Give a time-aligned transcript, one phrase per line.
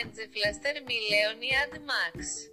[0.00, 2.48] Kantine-Geflüster mit Leonie und Max.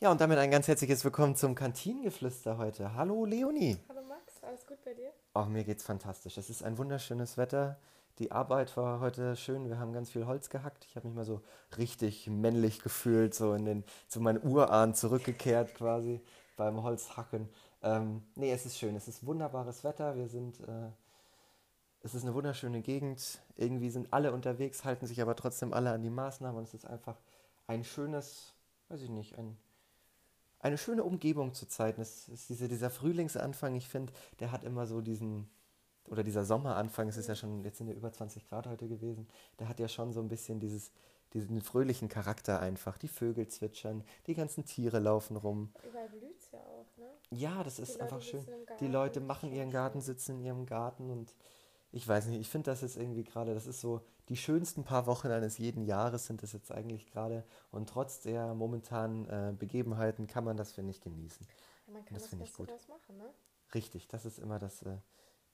[0.00, 2.94] Ja, und damit ein ganz herzliches Willkommen zum Kantinengeflüster heute.
[2.94, 3.78] Hallo Leonie.
[3.88, 5.10] Hallo Max, alles gut bei dir?
[5.34, 6.36] Oh, mir geht's fantastisch.
[6.36, 7.78] Es ist ein wunderschönes Wetter.
[8.18, 9.66] Die Arbeit war heute schön.
[9.66, 10.84] Wir haben ganz viel Holz gehackt.
[10.84, 11.40] Ich habe mich mal so
[11.78, 16.20] richtig männlich gefühlt, so in den, zu meinen Urahn zurückgekehrt quasi
[16.58, 17.48] beim Holzhacken.
[17.82, 18.96] Ähm, nee, es ist schön.
[18.96, 20.14] Es ist wunderbares Wetter.
[20.16, 20.90] Wir sind, äh,
[22.02, 23.40] es ist eine wunderschöne Gegend.
[23.56, 26.58] Irgendwie sind alle unterwegs, halten sich aber trotzdem alle an die Maßnahmen.
[26.58, 27.16] Und es ist einfach
[27.66, 28.54] ein schönes,
[28.88, 29.56] weiß ich nicht, ein,
[30.60, 32.00] eine schöne Umgebung zu Zeiten.
[32.00, 35.48] Es ist diese, dieser Frühlingsanfang, ich finde, der hat immer so diesen,
[36.06, 39.28] oder dieser Sommeranfang, es ist ja schon, jetzt sind ja über 20 Grad heute gewesen,
[39.58, 40.92] der hat ja schon so ein bisschen dieses,
[41.34, 42.96] diesen fröhlichen Charakter einfach.
[42.96, 45.72] Die Vögel zwitschern, die ganzen Tiere laufen rum.
[45.86, 47.10] Überall blüht es ja auch, ne?
[47.30, 48.46] Ja, das ist Leute einfach schön.
[48.80, 51.34] Die Leute machen ihren Garten, sitzen in ihrem Garten und
[51.90, 55.06] ich weiß nicht, ich finde das jetzt irgendwie gerade, das ist so, die schönsten paar
[55.06, 60.26] Wochen eines jeden Jahres sind es jetzt eigentlich gerade und trotz der momentanen äh, Begebenheiten
[60.26, 61.46] kann man das, finde ich, genießen.
[61.86, 62.70] Ja, man kann Das das, Beste gut.
[62.70, 63.30] draus machen, ne?
[63.74, 64.98] Richtig, das ist immer das, äh,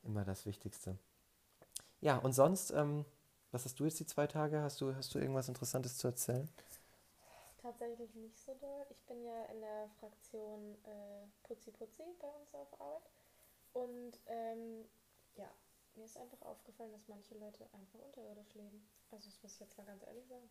[0.02, 0.98] immer das Wichtigste.
[2.00, 3.04] Ja, und sonst, ähm,
[3.50, 4.60] was hast du jetzt die zwei Tage?
[4.60, 6.48] Hast du, hast du irgendwas Interessantes zu erzählen?
[7.58, 8.86] Tatsächlich nicht so doll.
[8.90, 13.10] Ich bin ja in der Fraktion äh, Putzi Putzi bei uns auf Arbeit.
[13.72, 14.84] Und ähm,
[15.36, 15.48] ja,
[15.96, 18.86] mir ist einfach aufgefallen, dass manche Leute einfach unterirdisch leben.
[19.10, 20.48] Also das muss ich jetzt mal ganz ehrlich sagen.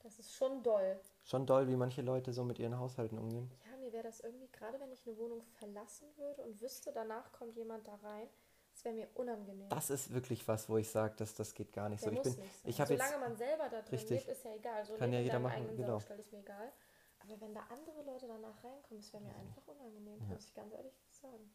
[0.00, 1.00] Das ist schon doll.
[1.24, 3.50] Schon doll, wie manche Leute so mit ihren Haushalten umgehen.
[3.70, 7.32] Ja, mir wäre das irgendwie, gerade wenn ich eine Wohnung verlassen würde und wüsste, danach
[7.32, 8.28] kommt jemand da rein,
[8.72, 9.68] das wäre mir unangenehm.
[9.70, 12.16] Das ist wirklich was, wo ich sage, dass das geht gar nicht Der so.
[12.16, 12.70] Ich bin, nicht sein.
[12.70, 14.20] ich habe jetzt, Solange man selber da drin Richtig.
[14.26, 14.84] lebt, ist ja egal.
[14.84, 15.98] So Kann ja jeder machen, genau.
[15.98, 16.72] Saustall, ist mir egal.
[17.18, 20.26] Aber wenn da andere Leute danach reinkommen, das wäre mir einfach unangenehm, Ja.
[20.26, 21.52] muss ich ganz ehrlich sagen.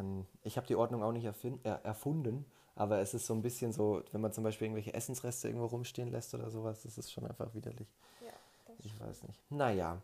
[0.00, 3.34] Ich kann, ich habe die Ordnung auch nicht erfin- äh, erfunden, aber es ist so
[3.34, 6.96] ein bisschen so, wenn man zum Beispiel irgendwelche Essensreste irgendwo rumstehen lässt oder sowas, das
[6.98, 7.88] ist schon einfach widerlich.
[8.20, 8.32] Ja,
[8.78, 9.00] Ich stimmt.
[9.08, 9.50] weiß nicht.
[9.50, 10.00] Naja,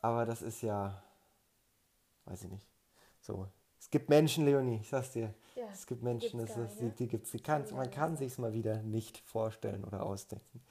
[0.00, 1.02] aber das ist ja,
[2.26, 2.68] weiß ich nicht.
[3.20, 3.48] So,
[3.78, 5.34] es gibt Menschen, Leonie, ich sag's dir.
[5.56, 6.94] Ja, Es gibt Menschen, das ist, die, ne?
[6.98, 10.62] die gibt's, die kann, die man gar kann sich's mal wieder nicht vorstellen oder ausdenken.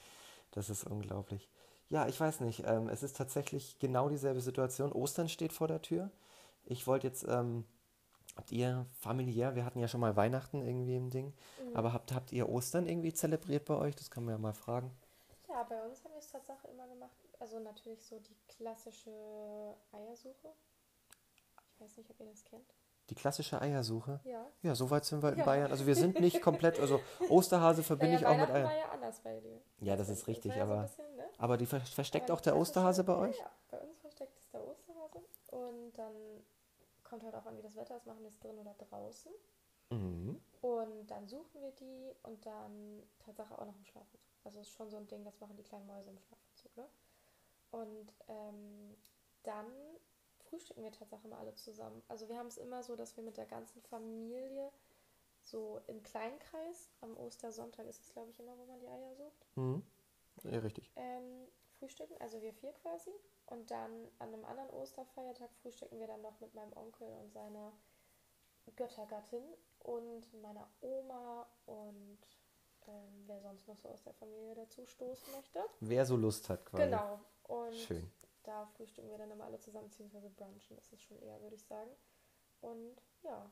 [0.51, 1.49] Das ist unglaublich.
[1.89, 2.63] Ja, ich weiß nicht.
[2.65, 4.91] Ähm, es ist tatsächlich genau dieselbe Situation.
[4.93, 6.09] Ostern steht vor der Tür.
[6.65, 7.65] Ich wollte jetzt, ähm,
[8.37, 11.75] habt ihr familiär, wir hatten ja schon mal Weihnachten irgendwie im Ding, Mhm.
[11.75, 13.95] aber habt, habt ihr Ostern irgendwie zelebriert bei euch?
[13.95, 14.91] Das kann man ja mal fragen.
[15.49, 17.11] Ja, bei uns haben wir es tatsächlich immer gemacht.
[17.39, 19.11] Also natürlich so die klassische
[19.91, 20.49] Eiersuche.
[21.73, 22.73] Ich weiß nicht, ob ihr das kennt.
[23.09, 24.21] Die klassische Eiersuche.
[24.23, 24.45] Ja.
[24.61, 25.43] Ja, soweit sind wir in Ja.
[25.45, 25.69] Bayern.
[25.71, 28.63] Also wir sind nicht komplett, also Osterhase verbinde naja, ich auch mit Eiern.
[28.69, 29.59] war ja anders bei dir.
[29.79, 31.23] Ja, das ist richtig, ja so aber, bisschen, ne?
[31.37, 33.37] aber die ver versteckt Aber auch der Osterhase bei klassische- euch?
[33.39, 35.19] Ja, ja, bei uns versteckt ist der Osterhase.
[35.51, 36.13] Und dann
[37.11, 39.33] kommt halt auch an, wie das Wetter ist, machen wir es drin oder draußen.
[39.89, 40.41] Mhm.
[40.61, 44.21] Und dann suchen wir die und dann Tatsache auch noch im Schlafanzug.
[44.45, 46.87] Also ist schon so ein Ding, das machen die kleinen Mäuse im Schlafanzug, ne?
[47.71, 48.95] Und ähm,
[49.43, 49.67] dann
[50.39, 52.01] frühstücken wir Tatsache mal alle zusammen.
[52.07, 54.71] Also wir haben es immer so, dass wir mit der ganzen Familie
[55.41, 59.45] so im Kleinkreis, am Ostersonntag ist es glaube ich immer, wo man die Eier sucht,
[59.55, 59.83] Mhm.
[60.43, 60.89] Ja, richtig.
[60.95, 61.47] ähm,
[61.77, 63.11] frühstücken, also wir vier quasi.
[63.51, 67.73] Und dann an einem anderen Osterfeiertag frühstücken wir dann noch mit meinem Onkel und seiner
[68.77, 69.43] Göttergattin
[69.79, 72.19] und meiner Oma und
[72.87, 75.59] ähm, wer sonst noch so aus der Familie dazu stoßen möchte.
[75.81, 76.85] Wer so Lust hat quasi.
[76.85, 77.19] Genau.
[77.43, 78.09] Und Schön.
[78.43, 81.65] da frühstücken wir dann immer alle zusammen, beziehungsweise brunchen, das ist schon eher, würde ich
[81.65, 81.91] sagen.
[82.61, 83.51] Und ja,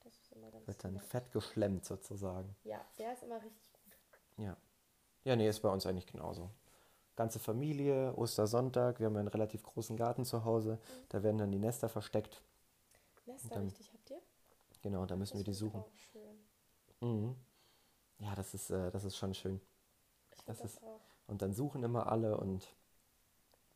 [0.00, 1.04] das ist immer ganz Wird dann nett.
[1.04, 2.56] fett geschlemmt sozusagen.
[2.64, 3.98] Ja, der ist immer richtig gut.
[4.38, 4.56] Ja.
[5.24, 6.48] Ja, nee, ist bei uns eigentlich genauso.
[7.16, 10.78] Ganze Familie, Ostersonntag, wir haben einen relativ großen Garten zu Hause.
[11.08, 12.42] Da werden dann die Nester versteckt.
[13.24, 14.20] Nester, dann- richtig, habt ihr?
[14.82, 15.80] Genau, da müssen wir die Das find ich suchen.
[15.80, 15.96] auch
[17.00, 17.24] schön.
[17.24, 17.36] Mhm.
[18.18, 19.60] Ja, das ist, äh, das ist schon schön.
[20.34, 21.00] Ich das, ist- auch.
[21.26, 22.66] Und dann suchen immer alle und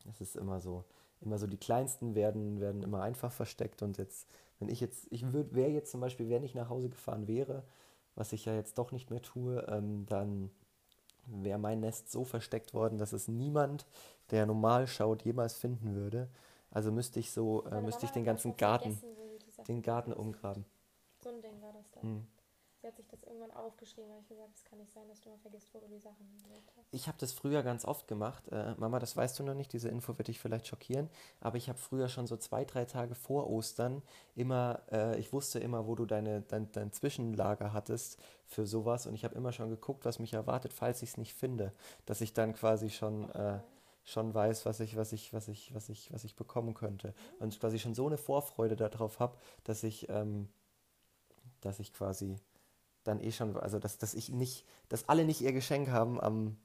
[0.09, 0.85] es ist immer so,
[1.21, 4.29] immer so die kleinsten werden, werden immer einfach versteckt und jetzt,
[4.59, 7.65] wenn ich jetzt, ich würde, wäre jetzt zum Beispiel, wenn ich nach Hause gefahren wäre,
[8.15, 10.51] was ich ja jetzt doch nicht mehr tue, ähm, dann
[11.31, 13.87] wäre mein Nest so versteckt worden, dass es niemand,
[14.31, 16.29] der normal schaut, jemals finden würde.
[16.71, 19.01] Also müsste ich so, äh, müsste ich den ganzen Garten,
[19.67, 20.65] den Garten umgraben.
[21.23, 22.01] So ein Ding war das da.
[22.03, 22.27] Mhm.
[22.81, 25.29] Sie hat sich das irgendwann aufgeschrieben, weil ich gesagt es kann nicht sein, dass du
[25.29, 26.87] mal vergisst, wo du die Sachen hingelegt hast.
[26.93, 28.49] Ich habe das früher ganz oft gemacht.
[28.49, 31.11] Äh, Mama, das weißt du noch nicht, diese Info wird dich vielleicht schockieren.
[31.41, 34.03] Aber ich habe früher schon so zwei, drei Tage vor Ostern
[34.35, 39.07] immer, äh, ich wusste immer, wo du deine, dein, dein Zwischenlager hattest für sowas.
[39.07, 41.75] Und ich habe immer schon geguckt, was mich erwartet, falls ich es nicht finde.
[42.07, 43.59] Dass ich dann quasi schon, äh,
[44.05, 47.13] schon weiß, was ich, was ich, was ich, was ich, was ich bekommen könnte.
[47.41, 50.49] Und quasi schon so eine Vorfreude darauf habe, dass ich, ähm,
[51.61, 52.37] dass ich quasi
[53.05, 56.57] dann eh schon, also dass, dass ich nicht, dass alle nicht ihr Geschenk haben am,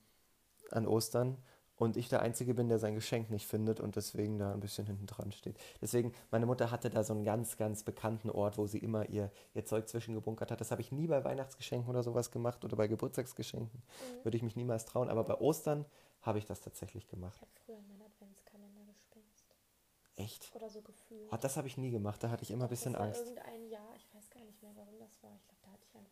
[0.71, 1.37] an Ostern
[1.77, 4.85] und ich der Einzige bin, der sein Geschenk nicht findet und deswegen da ein bisschen
[4.85, 5.57] hinten dran steht.
[5.81, 9.31] Deswegen, meine Mutter hatte da so einen ganz, ganz bekannten Ort, wo sie immer ihr,
[9.53, 10.61] ihr Zeug zwischengebunkert hat.
[10.61, 13.81] Das habe ich nie bei Weihnachtsgeschenken oder sowas gemacht oder bei Geburtstagsgeschenken.
[14.23, 15.09] Würde ich mich niemals trauen.
[15.09, 15.85] Aber bei Ostern
[16.21, 17.35] habe ich das tatsächlich gemacht.
[17.35, 19.55] Ich habe früher meinen Adventskalender gespenst.
[20.15, 20.55] Echt?
[20.55, 21.27] Oder so gefühlt.
[21.31, 22.23] Ah, das habe ich nie gemacht.
[22.23, 23.21] Da hatte ich immer ein bisschen das war Angst.
[23.21, 25.35] irgendein Jahr, ich weiß gar nicht mehr, warum das war.
[25.35, 25.54] Ich ich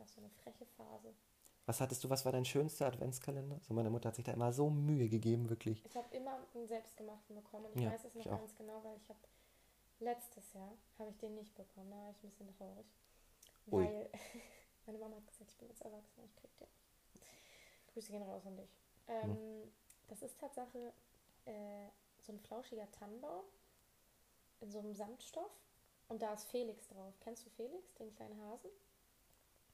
[0.04, 1.14] einfach so eine freche Phase.
[1.66, 3.60] Was hattest du, was war dein schönster Adventskalender?
[3.62, 5.84] So, meine Mutter hat sich da immer so Mühe gegeben, wirklich.
[5.86, 8.98] Ich habe immer einen selbstgemachten bekommen und ich Ja, weiß es noch ganz genau, weil
[8.98, 9.20] ich habe
[10.00, 11.90] letztes Jahr habe ich den nicht bekommen.
[11.90, 12.86] Da war ich ein bisschen traurig.
[13.72, 13.86] Ui.
[13.86, 14.10] Weil
[14.86, 17.24] meine Mama hat gesagt, ich bin jetzt erwachsen, ich krieg den nicht.
[17.94, 18.70] Grüße gehen raus an dich.
[19.08, 19.72] Ähm, Hm.
[20.10, 20.94] Das ist Tatsache
[21.46, 21.88] äh,
[22.20, 23.46] so ein flauschiger Tannenbaum
[24.60, 25.50] in so einem Samtstoff.
[26.10, 27.14] Und da ist Felix drauf.
[27.22, 28.70] Kennst du Felix, den kleinen Hasen?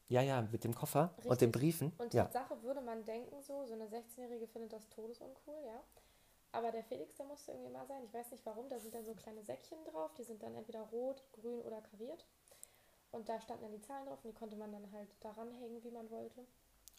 [0.10, 1.40] Ja, ja, mit dem Koffer und Richtig.
[1.40, 1.94] den Briefen.
[2.00, 2.24] Und ja.
[2.24, 5.84] Tatsache würde man denken, so, so eine 16-Jährige findet das todesuncool, ja.
[6.52, 8.04] Aber der Felix, der musste irgendwie mal sein.
[8.04, 8.68] Ich weiß nicht warum.
[8.70, 10.12] Da sind dann so kleine Säckchen drauf.
[10.16, 12.26] Die sind dann entweder rot, grün oder kariert.
[13.12, 15.84] Und da standen dann die Zahlen drauf und die konnte man dann halt daran hängen,
[15.84, 16.46] wie man wollte.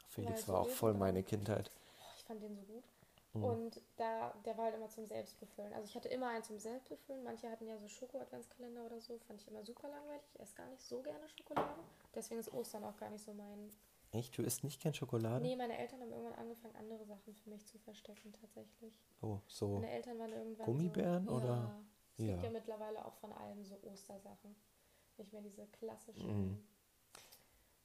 [0.09, 1.01] Felix so war auch Löwen voll drauf.
[1.01, 1.71] meine Kindheit.
[1.99, 2.85] Boah, ich fand den so gut.
[3.33, 3.45] Mhm.
[3.45, 5.73] Und da, der war halt immer zum Selbstbefüllen.
[5.73, 7.23] Also ich hatte immer einen zum Selbstbefüllen.
[7.23, 9.19] Manche hatten ja so Schoko-Adventskalender oder so.
[9.19, 10.23] Fand ich immer super langweilig.
[10.35, 11.81] Ich esse gar nicht so gerne Schokolade.
[12.15, 13.71] Deswegen ist Ostern auch gar nicht so mein.
[14.13, 14.37] Echt?
[14.37, 15.41] Du isst nicht gern Schokolade?
[15.45, 18.93] Nee, meine Eltern haben irgendwann angefangen, andere Sachen für mich zu verstecken, tatsächlich.
[19.23, 19.69] Oh, so.
[19.75, 20.67] Meine Eltern waren irgendwann.
[20.67, 21.81] Gummibären so, oder- Ja.
[22.19, 22.45] Es gibt Ja.
[22.45, 24.57] ja mittlerweile auch von allem so Ostersachen.
[25.17, 26.51] Nicht mehr diese klassischen.
[26.51, 26.65] Mhm.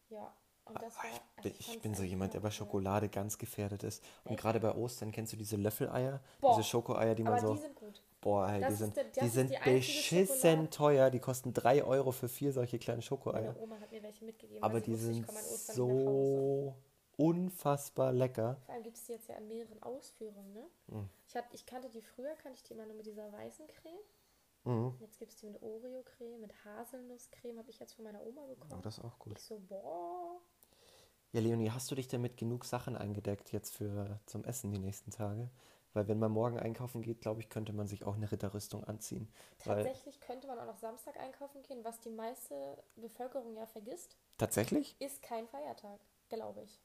[0.09, 0.33] Ja.
[0.65, 1.09] Und das Ah, war.
[1.09, 2.51] ich also bin, ich fand's bin so jemand, der bei.
[2.51, 4.03] Schokolade ganz gefährdet ist.
[4.23, 4.41] Und Echt?
[4.41, 6.21] gerade bei Ostern kennst du diese Löffeleier?
[6.41, 7.53] Boah, diese Schokoeier, die man Aber so.
[7.53, 8.01] die sind gut.
[8.21, 11.09] boah, ey, die sind, der- die sind die beschissen Schokolade- teuer.
[11.11, 13.55] Die kosten 3 Euro für vier solche kleinen Meine Schokoeier.
[13.59, 14.63] Oma hat mir welche mitgegeben.
[14.63, 16.75] Aber die wusste, ich sind so
[17.17, 18.57] unfassbar lecker.
[18.65, 20.65] Vor allem gibt es die jetzt ja in mehreren Ausführungen, ne?
[20.87, 21.09] Mhm.
[21.27, 23.99] Ich, hat, ich kannte die früher, kannte ich die immer nur mit dieser weißen Creme.
[24.63, 24.95] Mhm.
[24.99, 28.47] Jetzt gibt es die mit Oreo-Creme, mit Haselnusscreme, habe ich jetzt von meiner Oma Oh,
[28.47, 28.81] bekommen.
[28.81, 29.37] das ist auch gut.
[29.37, 30.41] ich so, boah.
[31.35, 34.79] Ja, Leonie, hast du dich denn mit genug Sachen eingedeckt jetzt für zum Essen die
[34.79, 35.49] nächsten Tage?
[35.91, 39.27] Weil wenn man morgen einkaufen geht, glaube ich, könnte man sich auch eine Ritterrüstung anziehen.
[39.59, 44.95] Tatsächlich könnte man auch noch Samstag einkaufen gehen, was die meiste Bevölkerung ja vergisst, tatsächlich?
[44.99, 45.99] ist kein Feiertag,
[46.29, 46.79] glaube ich.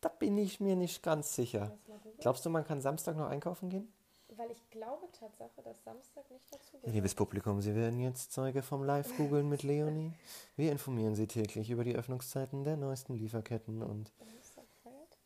[0.00, 1.76] Da bin ich mir nicht ganz sicher.
[2.20, 3.92] Glaubst du, man kann Samstag noch einkaufen gehen?
[4.36, 6.92] Weil ich glaube Tatsache, dass Samstag nicht dazu gehört.
[6.94, 10.12] Liebes Publikum, Sie werden jetzt Zeuge vom Live-Googeln mit Leonie.
[10.56, 15.18] Wir informieren Sie täglich über die Öffnungszeiten der neuesten Lieferketten und Samstag feiert?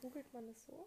[0.00, 0.86] Googelt man das so?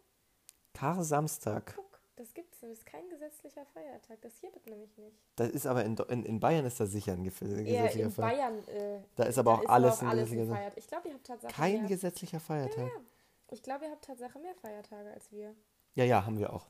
[0.73, 1.73] Kar Samstag.
[1.75, 2.71] Guck, das gibt's nicht.
[2.71, 4.21] Das ist kein gesetzlicher Feiertag.
[4.21, 5.17] Das hier wird nämlich nicht.
[5.35, 8.11] Das ist aber in, in, in Bayern ist das sicher ein gef- Eher gesetzlicher in
[8.11, 8.65] Feiertag.
[8.67, 8.99] Bayern.
[8.99, 10.73] Äh, Da ist aber auch alles ein alles gesetzlicher gefeiert.
[10.77, 11.87] Ich glaube, ihr habt Tatsache Kein mehr.
[11.89, 12.77] gesetzlicher Feiertag.
[12.87, 13.01] Ja,
[13.49, 15.53] ich glaube, ihr habt Tatsache mehr Feiertage als wir.
[15.95, 16.67] Ja, ja, haben wir auch.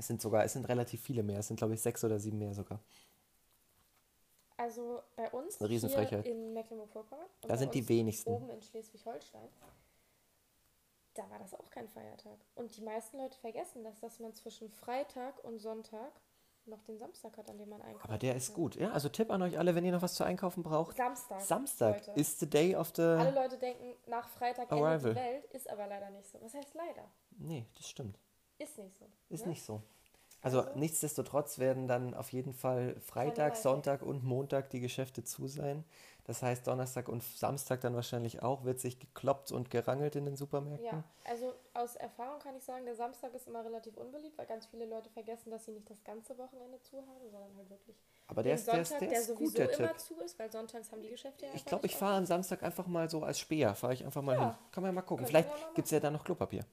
[0.00, 1.40] Es sind sogar, es sind relativ viele mehr.
[1.40, 2.80] Es sind, glaube ich, sechs oder sieben mehr sogar.
[4.56, 6.24] Also bei uns Eine Riesenfrechheit.
[6.24, 8.30] hier in Mecklenburg-Vorpommern Da sind die wenigsten.
[8.30, 9.48] oben in Schleswig-Holstein,
[11.12, 12.38] da war das auch kein Feiertag.
[12.54, 16.12] Und die meisten Leute vergessen das, dass man zwischen Freitag und Sonntag
[16.64, 18.04] noch den Samstag hat, an dem man einkauft.
[18.06, 18.76] Aber der ist gut.
[18.76, 20.96] Ja, also Tipp an euch alle, wenn ihr noch was zu einkaufen braucht.
[20.96, 21.40] Samstag.
[21.42, 22.18] Samstag Leute.
[22.20, 23.02] ist the day of the.
[23.02, 25.10] Alle Leute denken, nach Freitag endet Arrival.
[25.14, 26.40] die Welt, ist aber leider nicht so.
[26.40, 27.04] Was heißt leider?
[27.32, 28.18] Nee, das stimmt.
[28.60, 29.06] Ist nicht so.
[29.28, 29.50] Ist ne?
[29.52, 29.82] nicht so.
[30.42, 30.78] Also, Also?
[30.78, 33.56] nichtsdestotrotz werden dann auf jeden Fall Freitag.
[33.56, 35.84] Sonntag und Montag die Geschäfte zu sein.
[36.24, 40.36] Das heißt, Donnerstag und Samstag dann wahrscheinlich auch, wird sich gekloppt und gerangelt in den
[40.36, 40.86] Supermärkten.
[40.86, 44.66] Ja, also aus Erfahrung kann ich sagen, der Samstag ist immer relativ unbeliebt, weil ganz
[44.66, 47.96] viele Leute vergessen, dass sie nicht das ganze Wochenende zu haben, sondern halt wirklich
[48.28, 49.98] Aber der den ist, der ist, Sonntag, der der ist sowieso gut, der immer Tipp.
[50.00, 52.86] zu ist, weil sonntags haben die Geschäfte ja Ich glaube, ich fahre am Samstag einfach
[52.86, 53.74] mal so als Speer.
[53.74, 54.40] Fahre ich einfach mal Ja.
[54.50, 54.54] hin.
[54.70, 55.26] Kann man ja mal gucken.
[55.26, 56.64] Könnte Vielleicht gibt es ja da noch Klopapier.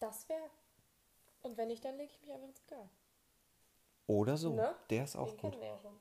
[0.00, 0.50] Das wäre.
[1.42, 2.88] Und wenn nicht, dann lege ich mich einfach ins Regal.
[4.06, 4.54] Oder so.
[4.54, 4.74] Ne?
[4.90, 5.62] Der ist auch Den gut.
[5.62, 5.92] ja schon.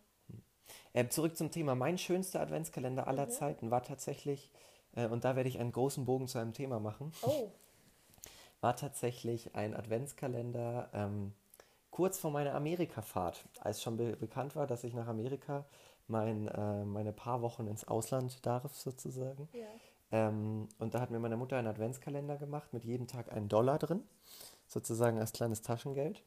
[0.94, 1.76] Ähm, zurück zum Thema.
[1.76, 3.32] Mein schönster Adventskalender aller Mhm.
[3.32, 4.50] Zeiten war tatsächlich,
[4.96, 7.50] äh, und da werde ich einen großen Bogen zu einem Thema machen, Oh,
[8.62, 11.34] war tatsächlich ein Adventskalender ähm,
[11.92, 15.66] kurz vor meiner Amerikafahrt, als schon be bekannt war, dass ich nach Amerika
[16.08, 19.50] mein, äh, meine paar Wochen ins Ausland darf, sozusagen.
[19.54, 19.68] ja.
[20.12, 23.78] Ähm, und da hat mir meine Mutter einen Adventskalender gemacht mit jedem Tag einen Dollar
[23.78, 24.04] drin,
[24.68, 26.24] sozusagen als kleines Taschengeld.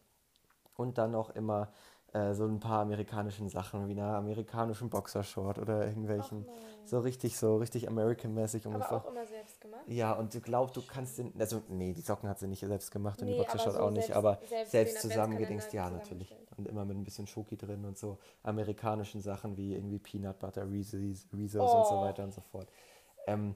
[0.76, 1.72] Und dann auch immer
[2.12, 6.46] äh, so ein paar amerikanischen Sachen, wie einer amerikanischen Boxershort oder irgendwelchen,
[6.84, 8.96] so richtig, so richtig American-mäßig Aber ungefähr.
[8.98, 9.82] auch immer selbst gemacht?
[9.86, 12.90] Ja, und du glaubst, du kannst den, also nee, die Socken hat sie nicht selbst
[12.90, 15.90] gemacht und die Nee, aber Boxershort so auch nicht, selbst- aber selbst selbst zusammengedingst, ja,
[15.90, 16.34] natürlich.
[16.56, 20.68] Und immer mit ein bisschen Schoki drin und so amerikanischen Sachen wie irgendwie Peanut Butter,
[20.70, 21.76] Reese's, Reese's Oh.
[21.78, 22.68] und so weiter und so fort.
[23.26, 23.54] Ähm,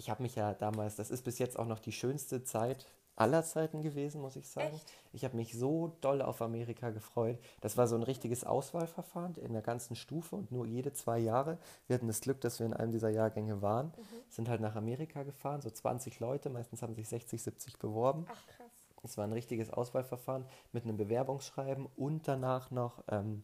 [0.00, 3.44] ich habe mich ja damals, das ist bis jetzt auch noch die schönste Zeit aller
[3.44, 4.74] Zeiten gewesen, muss ich sagen.
[4.74, 4.92] Echt?
[5.12, 7.38] Ich habe mich so doll auf Amerika gefreut.
[7.60, 11.58] Das war so ein richtiges Auswahlverfahren in der ganzen Stufe und nur jede zwei Jahre.
[11.86, 14.02] Wir hatten das Glück, dass wir in einem dieser Jahrgänge waren, Mhm.
[14.30, 18.24] sind halt nach Amerika gefahren, so 20 Leute, meistens haben sich 60, 70 beworben.
[18.30, 18.70] Ach krass.
[19.02, 23.42] Es war ein richtiges Auswahlverfahren mit einem Bewerbungsschreiben und danach noch ähm,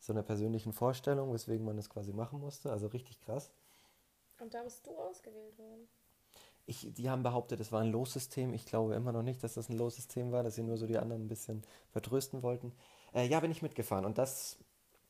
[0.00, 2.72] so einer persönlichen Vorstellung, weswegen man das quasi machen musste.
[2.72, 3.52] Also richtig krass.
[4.40, 5.88] Und da bist du ausgewählt worden.
[6.66, 8.54] Ich, die haben behauptet, es war ein Lossystem.
[8.54, 10.96] Ich glaube immer noch nicht, dass das ein Lossystem war, dass sie nur so die
[10.98, 12.72] anderen ein bisschen vertrösten wollten.
[13.12, 14.58] Äh, ja, bin ich mitgefahren und das,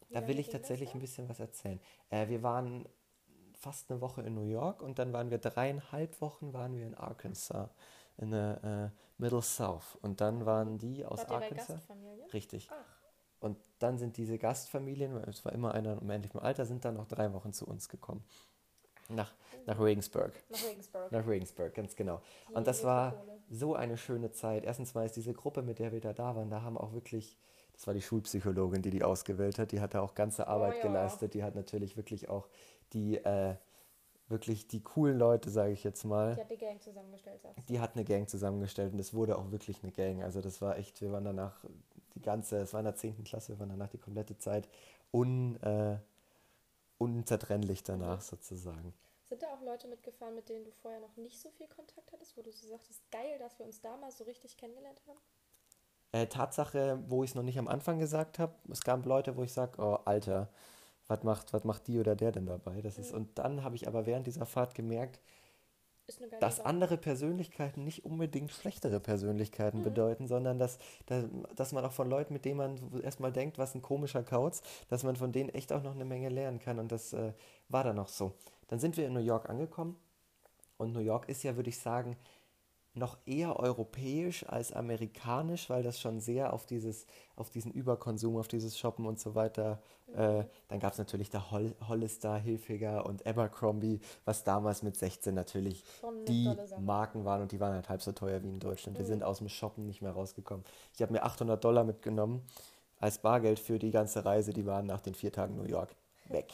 [0.09, 1.81] Wie da will ich tatsächlich ein bisschen was erzählen.
[2.11, 2.89] Äh, wir waren
[3.55, 6.95] fast eine Woche in New York und dann waren wir dreieinhalb Wochen waren wir in
[6.95, 7.71] Arkansas,
[8.19, 9.97] in der äh, Middle South.
[10.03, 11.69] Und dann waren die aus Wart Arkansas.
[11.69, 12.33] Gastfamilie?
[12.33, 12.69] Richtig.
[12.71, 12.75] Ach,
[13.41, 16.95] Und dann sind diese Gastfamilien, weil es war immer einer im ähnlichen Alter, sind dann
[16.95, 18.25] noch drei Wochen zu uns gekommen.
[19.09, 19.33] Nach,
[19.67, 20.33] nach Regensburg.
[20.51, 21.13] nach Regensburg.
[21.13, 22.21] Nach Regensburg, ganz genau.
[22.49, 24.65] Die Und das war so eine schöne Zeit.
[24.65, 27.37] Erstens mal ist diese Gruppe, mit der wir da da waren, da haben auch wirklich,
[27.75, 30.83] das war die Schulpsychologin, die die ausgewählt hat, die hat da auch ganze Arbeit ja.
[30.83, 31.35] geleistet.
[31.35, 32.49] Die hat natürlich wirklich auch
[32.93, 33.57] die, äh,
[34.29, 36.35] wirklich die coolen Leute, sage ich jetzt mal.
[36.35, 37.69] Die hat die Gang zusammengestellt, sagst.
[37.69, 40.23] Die hat eine Gang zusammengestellt und es wurde auch wirklich eine Gang.
[40.23, 41.65] Also das war echt, wir waren danach
[42.15, 43.25] die ganze, es war in der 10.
[43.25, 44.69] Klasse, wir waren danach die komplette Zeit
[45.13, 45.99] un, äh,
[46.99, 48.95] unzertrennlich danach sozusagen.
[49.25, 52.37] Sind da auch Leute mitgefahren, mit denen du vorher noch nicht so viel Kontakt hattest,
[52.37, 55.19] wo du so sagtest, geil, dass wir uns damals so richtig kennengelernt haben?
[56.13, 59.43] Äh, Tatsache, wo ich es noch nicht am Anfang gesagt habe, es gab Leute, wo
[59.43, 60.49] ich sage, oh Alter,
[61.09, 62.81] was macht, was macht die oder der denn dabei?
[62.83, 63.19] Das ist, Mhm.
[63.19, 65.25] und dann habe ich aber während dieser Fahrt gemerkt, Ist
[66.41, 66.67] dass Sache.
[66.67, 69.85] andere Persönlichkeiten nicht unbedingt schlechtere Persönlichkeiten Mhm.
[69.85, 71.25] bedeuten, sondern dass, dass,
[71.57, 75.03] dass man auch von Leuten, mit denen man erstmal denkt, was ein komischer Kauz, dass
[75.03, 76.79] man von denen echt auch noch eine Menge lernen kann.
[76.79, 77.33] Und das äh,
[77.69, 78.35] war dann noch so.
[78.69, 79.97] Dann sind wir in New York angekommen.
[80.77, 82.17] Und New York ist ja, würde ich sagen,
[82.95, 88.47] noch eher europäisch als amerikanisch, weil das schon sehr auf dieses, auf diesen Überkonsum, auf
[88.49, 89.81] dieses Shoppen und so weiter.
[90.15, 95.35] Äh, dann gab es natürlich da Hol Hollister, Hilfiger und Abercrombie, was damals mit 16
[95.35, 95.83] natürlich
[96.29, 96.45] die.
[96.81, 98.97] Marken waren und die waren halt halb so teuer wie in Deutschland.
[98.97, 99.09] Wir Mhm.
[99.09, 100.65] sind aus dem Shoppen nicht mehr rausgekommen.
[100.95, 102.43] Ich habe mir 800 Dollar mitgenommen
[103.01, 104.53] als Bargeld für die ganze Reise.
[104.53, 105.95] Die waren nach den vier Tagen New York
[106.29, 106.53] weg.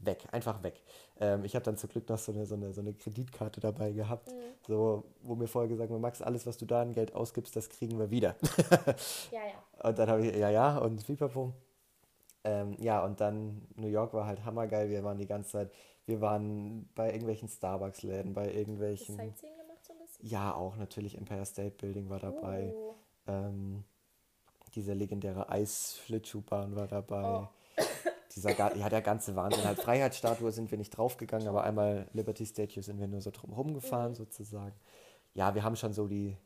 [0.00, 0.82] Weg, einfach weg.
[1.20, 3.92] Ähm, ich habe dann zum Glück noch so eine, so, eine, so eine Kreditkarte dabei
[3.92, 4.36] gehabt, Mhm.
[4.66, 7.68] so, wo mir vorher gesagt wurde, Max, alles, was du da an Geld ausgibst, das
[7.68, 8.34] kriegen wir wieder.
[9.30, 9.88] Ja, ja.
[9.88, 11.52] Und dann habe ich, ja, ja, und Pipapo.
[12.44, 14.90] Ähm, ja, und dann New York war halt hammergeil.
[14.90, 15.72] Wir waren die ganze Zeit,
[16.06, 19.16] wir waren bei irgendwelchen Starbucks-Läden, bei irgendwelchen.
[19.16, 20.26] Sightseeing gemacht so ein bisschen?
[20.26, 22.72] Ja, auch natürlich Empire State Building war dabei.
[22.74, 22.94] Uh,
[23.26, 23.84] Ähm,
[24.74, 27.24] diese legendäre Eisschlittschuhbahn war dabei.
[27.24, 27.48] Oh.
[28.34, 29.64] Dieser, ja, der ganze Wahnsinn.
[29.64, 33.52] Halt Freiheitsstatue sind wir nicht draufgegangen, aber einmal Liberty Statue sind wir nur so drum
[33.52, 34.16] rumgefahren Mhm.
[34.16, 34.74] sozusagen.
[35.34, 36.36] Ja, wir haben schon so die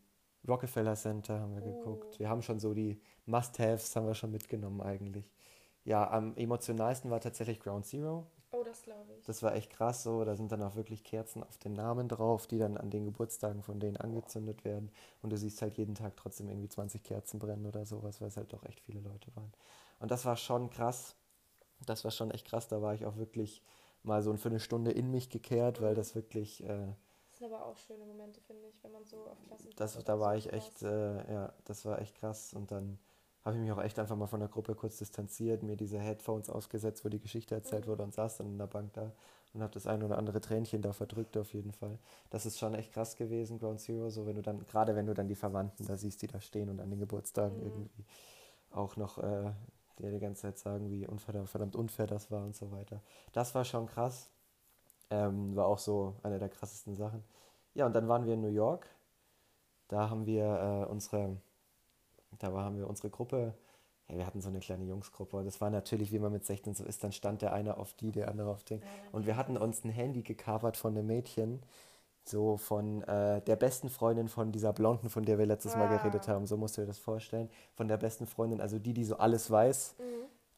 [0.47, 2.15] Rockefeller Center haben wir geguckt.
[2.15, 2.19] Oh.
[2.19, 5.31] Wir haben schon so die Must-Haves haben wir schon mitgenommen eigentlich.
[5.85, 8.27] Ja, am emotionalsten war tatsächlich Ground Zero.
[8.53, 9.25] oh, das glaube ich.
[9.27, 10.25] Das war echt krass so.
[10.25, 13.63] Da sind dann auch wirklich Kerzen auf den Namen drauf, die dann an den Geburtstagen
[13.63, 14.91] von denen angezündet werden.
[15.23, 18.37] Und du siehst halt jeden Tag trotzdem irgendwie 20 Kerzen brennen oder sowas, weil es
[18.39, 19.53] halt doch echt viele Leute waren.
[20.01, 21.15] Und das war schon krass.
[21.87, 22.69] Das war schon echt krass.
[22.69, 23.63] Da war ich auch wirklich
[24.03, 26.89] mal so für eine Stunde in mich gekehrt, weil das wirklich, äh,
[27.31, 30.19] Das sind aber auch schöne Momente, finde ich, wenn man so auf Klassen das, da
[30.21, 32.53] war ich echt, äh, ja, das war echt krass.
[32.55, 32.99] Und dann
[33.45, 36.51] habe ich mich auch echt einfach mal von der Gruppe kurz distanziert, mir diese Headphones
[36.51, 37.91] aufgesetzt, wo die Geschichte erzählt Mhm.
[37.91, 39.13] wurde und saß dann in der Bank da
[39.55, 41.99] und habe das ein oder andere Tränchen da verdrückt auf jeden Fall.
[42.31, 45.15] Das ist schon echt krass gewesen, Ground Zero, so wenn du dann, gerade wenn du
[45.15, 47.63] dann die Verwandten da siehst, die da stehen und an den Geburtstagen Mhm.
[47.63, 47.91] irgendwie
[48.71, 49.53] auch noch äh,
[49.99, 53.01] die die ganze Zeit sagen, wie unverdammt verdammt unfair das war und so weiter.
[53.33, 54.31] Das war schon krass.
[55.11, 57.25] Ähm, war auch so eine der krassesten Sachen.
[57.75, 58.87] Ja, und dann waren wir in New York.
[59.89, 61.37] Da haben wir äh, unsere,
[62.39, 63.55] da war, haben wir unsere Gruppe,
[64.09, 65.37] ja, wir hatten so eine kleine Jungsgruppe.
[65.37, 67.95] Und das war natürlich, wie man mit 16 so ist, dann stand der eine auf
[67.95, 68.83] die, der andere auf den.
[69.13, 71.63] Und wir hatten uns ein Handy gecovert von einem Mädchen,
[72.29, 75.97] so von äh, der besten Freundin von dieser Blonden, von der wir letztes Mal Ah.
[75.97, 76.47] geredet haben.
[76.47, 77.49] So musst du dir das vorstellen.
[77.75, 80.05] Von der besten Freundin, also die, die so alles weiß, Mhm.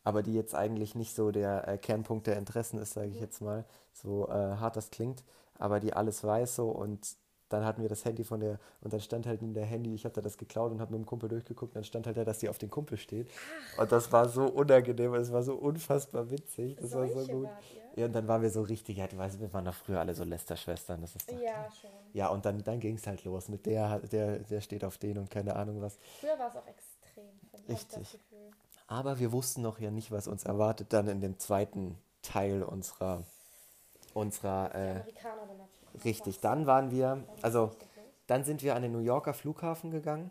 [0.05, 3.21] aber die jetzt eigentlich nicht so der äh, Kernpunkt der Interessen ist, sage ich Mhm.
[3.21, 3.65] jetzt mal.
[3.93, 5.23] So äh, hart das klingt,
[5.59, 7.17] aber die alles weiß so und
[7.50, 10.05] dann hatten wir das Handy von der, und dann stand halt in der Handy, ich
[10.05, 12.39] habe da das geklaut und habe mit dem Kumpel durchgeguckt, dann stand halt da, dass
[12.39, 13.29] die auf den Kumpel steht.
[13.77, 17.45] Und das war so unangenehm, es war so unfassbar witzig, das war so Solche gut.
[17.49, 17.80] wart ihr?
[17.97, 20.14] Ja, und dann waren wir so richtig, ja, du weißt, wir waren doch früher alle
[20.14, 21.90] so Lester-Schwestern, das ist doch, Ja, schon.
[22.12, 25.18] ja, und dann, dann ging es halt los mit der, der, der steht auf den
[25.18, 25.99] und keine Ahnung was.
[26.20, 27.25] Früher war es auch extrem,
[27.68, 28.18] Richtig.
[28.87, 33.25] Aber wir wussten noch ja nicht, was uns erwartet dann in dem zweiten Teil unserer,
[34.14, 35.02] unserer, äh,
[36.04, 37.70] richtig, dann waren wir, also
[38.26, 40.30] dann sind wir an den New Yorker Flughafen gegangen.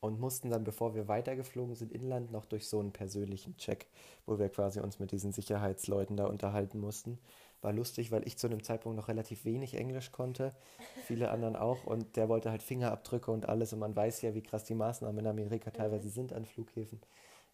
[0.00, 3.86] Und mussten dann, bevor wir weitergeflogen sind, inland noch durch so einen persönlichen Check,
[4.26, 7.18] wo wir quasi uns mit diesen Sicherheitsleuten da unterhalten mussten.
[7.62, 10.54] War lustig, weil ich zu dem Zeitpunkt noch relativ wenig Englisch konnte,
[11.02, 14.42] viele anderen auch und der wollte halt Fingerabdrücke und alles und man weiß ja, wie
[14.42, 17.00] krass die Maßnahmen in Amerika teilweise sind an Flughäfen.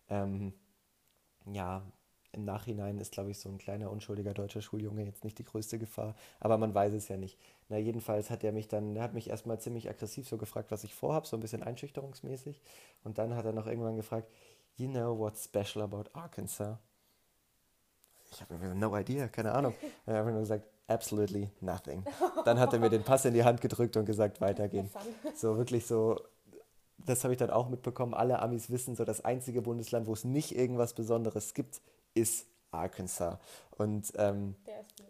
[0.09, 0.55] Ähm,
[1.47, 1.83] ja,
[2.37, 5.79] im Nachhinein ist, glaube ich, so ein kleiner, unschuldiger deutscher Schuljunge jetzt nicht die größte
[5.79, 7.39] Gefahr, aber man weiß es ja nicht.
[7.69, 10.85] Na, jedenfalls hat er mich dann, er hat mich erstmal ziemlich aggressiv so gefragt, was
[10.85, 12.61] ich vorhabe, so ein bisschen einschüchterungsmäßig.
[13.03, 14.31] Und dann hat er noch irgendwann gefragt,
[14.77, 16.79] you know what's special about Arkansas?
[18.31, 19.75] Ich habe no idea, keine Ahnung.
[20.05, 22.05] Er hat einfach nur gesagt, absolutely nothing.
[22.45, 24.91] Dann hat er mir den Pass in die Hand gedrückt und gesagt, weitergehen.
[25.35, 26.21] So wirklich so,
[26.99, 28.15] das habe ich dann auch mitbekommen.
[28.15, 31.81] Alle Amis wissen, so das einzige Bundesland, wo es nicht irgendwas Besonderes gibt,
[32.17, 33.39] ist Arkansas.
[33.79, 34.55] Und ähm,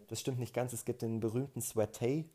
[0.08, 0.72] das stimmt nicht ganz.
[0.72, 2.28] Es gibt den berühmten Sweatay.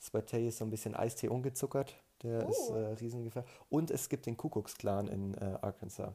[0.00, 1.94] Sweatay ist so ein bisschen Eistee ungezuckert.
[2.22, 2.50] Der Oh.
[2.50, 3.50] ist äh, riesengefährlich.
[3.70, 6.12] Und es gibt den Kuckucksklan in äh, Arkansas.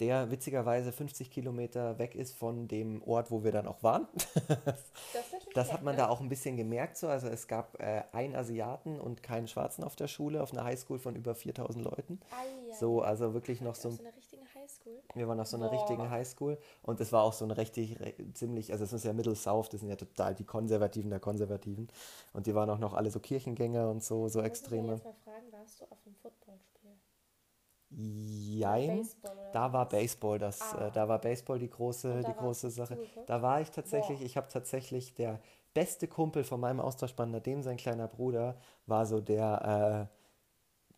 [0.00, 4.08] Der witzigerweise 50 Kilometer weg ist von dem Ort, wo wir dann auch waren.
[4.48, 5.24] Das,
[5.54, 6.96] Das hat man da auch ein bisschen gemerkt.
[6.96, 7.08] So.
[7.08, 10.98] Also es gab äh, einen Asiaten und keinen Schwarzen auf der Schule, auf einer Highschool
[10.98, 12.20] von über 4000 Leuten.
[12.30, 13.98] Ei, ei, So, also wirklich noch so ein
[14.84, 15.02] Highschool.
[15.14, 15.74] wir waren auf so einer Boah.
[15.74, 17.96] richtigen Highschool und es war auch so eine richtig,
[18.34, 21.88] ziemlich, also es ist ja Middle South, das sind ja total die Konservativen der Konservativen
[22.32, 24.92] und die waren auch noch alle so Kirchengänger und so, so Muss ich extreme.
[24.92, 26.90] jetzt mal fragen, warst du auf einem Footballspiel?
[27.94, 29.06] Jein,
[29.52, 29.86] da war?
[29.88, 30.86] Baseball, das, Ah.
[30.88, 32.94] äh, da war Baseball die große, die große Sache.
[32.94, 33.00] ne?
[33.26, 34.24] Da war ich tatsächlich, Boah.
[34.26, 35.40] ich habe tatsächlich der
[35.74, 40.08] beste Kumpel von meinem Austauschband, dem sein kleiner Bruder, war so der,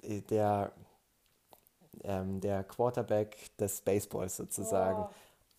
[0.06, 0.72] äh, der,
[2.04, 4.98] ähm, der Quarterback des Baseballs sozusagen.
[5.02, 5.10] Boah.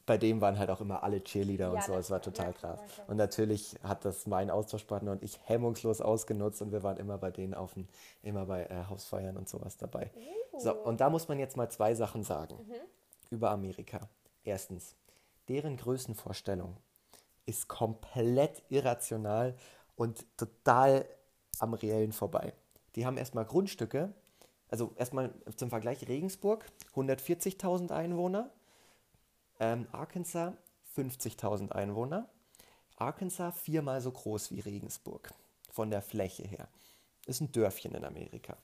[0.07, 1.93] bei dem waren halt auch immer alle Cheerleader und Ja, so.
[1.93, 2.79] na Es war total ja, krass.
[3.07, 7.31] Und natürlich hat das mein Austauschpartner und ich hemmungslos ausgenutzt und wir waren immer bei
[7.31, 7.87] denen auf dem,
[8.21, 10.11] immer bei äh, Hausfeiern und sowas dabei.
[10.59, 10.87] So, Uh.
[10.87, 12.73] und da muss man jetzt mal zwei Sachen sagen Mhm.
[13.31, 13.99] über Amerika.
[14.43, 14.95] Erstens,
[15.49, 16.77] deren Größenvorstellung
[17.47, 19.55] ist komplett irrational
[19.95, 21.05] und total
[21.59, 22.53] am Reellen vorbei.
[22.95, 24.13] Die haben erstmal Grundstücke,
[24.69, 28.49] also erstmal zum Vergleich Regensburg, 140.000 Einwohner,
[29.59, 30.53] ähm, Arkansas
[30.95, 32.29] 50.000 Einwohner,
[32.97, 35.33] Arkansas viermal so groß wie Regensburg
[35.71, 36.67] von der Fläche her.
[37.25, 38.57] Ist ein Dörfchen in Amerika.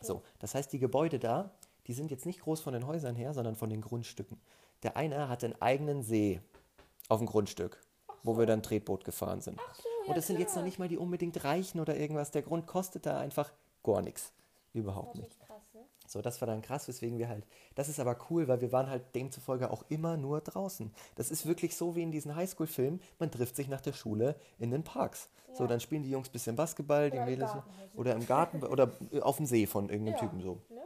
[0.00, 1.50] So, das heißt, die Gebäude da,
[1.86, 4.40] die sind jetzt nicht groß von den Häusern her, sondern von den Grundstücken.
[4.82, 6.40] Der eine hat einen eigenen See
[7.08, 7.80] auf dem Grundstück,
[8.22, 9.60] wo wir dann Tretboot gefahren sind.
[9.62, 12.30] Ach so, ja Und das sind jetzt noch nicht mal die unbedingt Reichen oder irgendwas.
[12.30, 14.32] Der Grund kostet da einfach gar nichts.
[14.74, 15.38] Überhaupt nicht.
[15.46, 15.80] Krass, ne?
[16.06, 17.46] So, das war dann krass, weswegen wir halt.
[17.76, 20.92] Das ist aber cool, weil wir waren halt demzufolge auch immer nur draußen.
[21.14, 23.00] Das ist wirklich so wie in diesen Highschool-Filmen.
[23.20, 25.30] Man trifft sich nach der Schule in den Parks.
[25.52, 25.68] So, Ja.
[25.68, 28.62] dann spielen die Jungs bisschen Basketball, die Oder im Mädels Garten halt, oder im Garten
[28.64, 28.90] oder
[29.22, 30.60] auf dem See von irgendeinem Ja, Typen so.
[30.68, 30.82] Ne?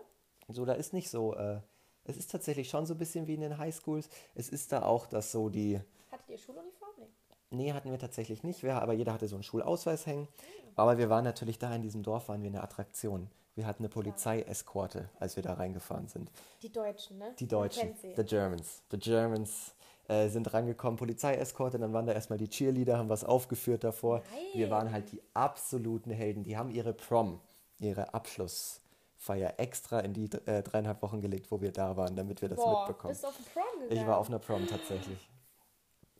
[0.50, 1.34] So, da ist nicht so.
[1.34, 1.60] Äh,
[2.04, 4.08] es ist tatsächlich schon so ein bisschen wie in den Highschools.
[4.34, 5.80] Es ist da auch, dass so die.
[6.10, 6.90] Hattet ihr Schuluniform?
[6.98, 7.06] Nee.
[7.50, 8.62] Nee, hatten wir tatsächlich nicht.
[8.62, 10.28] Wir, aber jeder hatte so einen Schulausweis hängen.
[10.76, 13.28] Aber wir waren natürlich da in diesem Dorf, waren wir eine Attraktion.
[13.58, 16.30] Wir hatten eine Polizeieskorte, als wir da reingefahren sind.
[16.62, 17.34] Die Deutschen, ne?
[17.40, 18.82] Die Deutschen, the Germans.
[18.92, 19.74] The Germans
[20.06, 24.22] äh, sind rangekommen, Polizeieskorte, dann waren da erstmal die Cheerleader, haben was aufgeführt davor.
[24.54, 24.70] Wir Nein.
[24.70, 26.44] waren halt die absoluten Helden.
[26.44, 27.40] Die haben ihre Prom,
[27.80, 32.48] ihre Abschlussfeier extra in die äh, dreieinhalb Wochen gelegt, wo wir da waren, damit wir
[32.48, 33.10] das Boah, mitbekommen.
[33.10, 34.00] bist du auf den Prom gegangen?
[34.00, 35.28] Ich war auf einer Prom tatsächlich.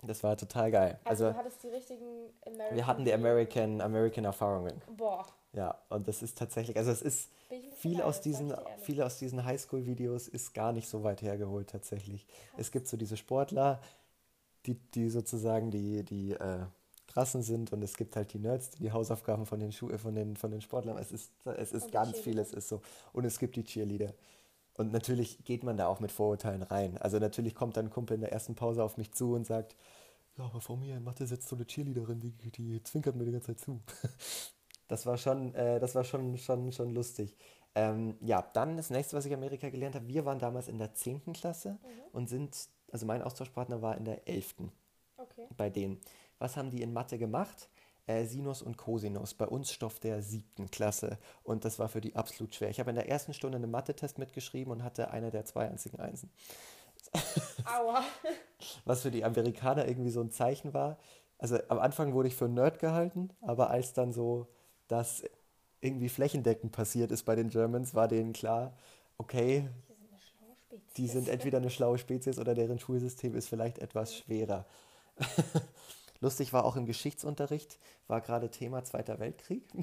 [0.02, 0.98] Das war total geil.
[1.04, 2.76] Also, Also, du hattest die richtigen American...
[2.76, 4.82] wir hatten die American, American Erfahrungen.
[4.96, 7.30] Boah, Ja, und das ist tatsächlich, also es ist
[7.74, 12.26] viel aus diesen, viele aus diesen Highschool-Videos ist gar nicht so weit hergeholt tatsächlich.
[12.56, 13.80] Es gibt so diese Sportler,
[14.66, 16.66] die, die sozusagen die, die äh,
[17.06, 19.98] krassen sind und es gibt halt die Nerds, die die Hausaufgaben von den, Schu äh,
[19.98, 22.82] von den, von den Sportlern, es ist, es ist Und ganz viel, es ist so.
[23.12, 24.12] Und es gibt die Cheerleader.
[24.76, 26.98] Und natürlich geht man da auch mit Vorurteilen rein.
[26.98, 29.74] Also natürlich kommt dann ein Kumpel in der ersten Pause auf mich zu und sagt,
[30.36, 33.32] ja, aber vor mir in Mathe sitzt so eine Cheerleaderin, die, die zwinkert mir die
[33.32, 33.80] ganze Zeit zu.
[34.88, 37.36] Das war schon, äh, das war schon, schon, schon lustig.
[37.74, 40.78] Ähm, ja, dann das nächste, was ich in Amerika gelernt habe, wir waren damals in
[40.78, 41.32] der 10.
[41.32, 41.78] Klasse
[42.12, 42.56] und sind,
[42.90, 44.54] also mein Austauschpartner war in der 11.
[45.16, 45.46] Okay.
[45.56, 46.00] bei denen.
[46.38, 47.68] Was haben die in Mathe gemacht?
[48.08, 49.34] äh, Sinus und Cosinus.
[49.34, 51.18] Bei uns Stoff der siebten Klasse.
[51.44, 52.70] Und das war für die absolut schwer.
[52.70, 56.00] Ich habe in der ersten Stunde einen Mathe-Test mitgeschrieben und hatte eine der zwei einzigen
[56.00, 56.30] Einsen.
[57.64, 58.02] Aua.
[58.84, 60.98] Was für die Amerikaner irgendwie so ein Zeichen war.
[61.38, 64.48] Also am Anfang wurde ich für einen Nerd gehalten, aber als dann so
[64.88, 65.22] das
[65.80, 68.76] irgendwie flächendeckend passiert ist bei den Germans, war denen klar,
[69.18, 69.68] okay,
[70.96, 74.66] Die sind entweder eine schlaue Spezies oder deren Schulsystem ist vielleicht etwas schwerer.
[76.20, 79.62] Lustig war auch im Geschichtsunterricht, war gerade Thema Zweiter Weltkrieg.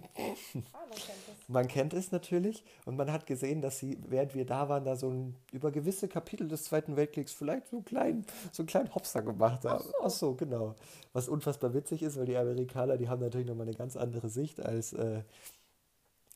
[1.47, 4.95] Man kennt es natürlich und man hat gesehen, dass sie, während wir da waren, da
[4.95, 9.21] so ein, über gewisse Kapitel des Zweiten Weltkriegs vielleicht so, klein, so einen kleinen Hopser
[9.21, 9.84] gemacht haben.
[9.84, 9.93] so.
[10.03, 10.75] Ach so, genau.
[11.13, 14.60] Was unfassbar witzig ist, weil die Amerikaner, die haben natürlich nochmal eine ganz andere Sicht
[14.60, 15.21] als, äh,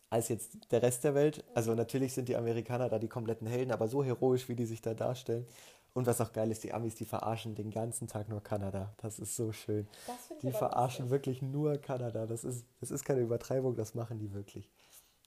[0.10, 1.43] als jetzt der Rest der Welt.
[1.56, 4.82] Also natürlich sind die Amerikaner da die kompletten Helden, aber so heroisch, wie die sich
[4.82, 5.45] da darstellen.
[5.93, 8.93] Und was auch geil ist, die Amis, die verarschen den ganzen Tag nur Kanada.
[8.98, 9.88] Das ist so schön.
[10.43, 12.28] Die verarschen wirklich nur Kanada.
[12.28, 14.69] Das ist, das ist keine Übertreibung, das machen die wirklich.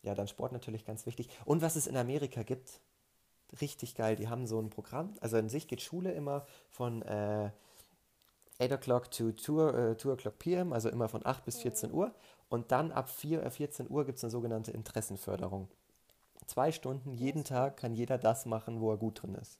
[0.02, 1.28] Ja, dann Sport natürlich ganz wichtig.
[1.44, 2.80] Und was es in Amerika gibt,
[3.60, 4.16] richtig geil.
[4.16, 5.14] Die haben so ein Programm.
[5.20, 7.50] Also in sich geht Schule immer von äh,
[8.58, 12.14] 8 o'clock to 2, äh, 2 o'clock p.m., also immer von 8 bis 14 Uhr.
[12.48, 15.68] Und dann ab 4, äh, 14 Uhr gibt es eine sogenannte Interessenförderung.
[16.46, 19.58] Zwei Stunden jeden Tag kann jeder das machen, wo er gut drin ist.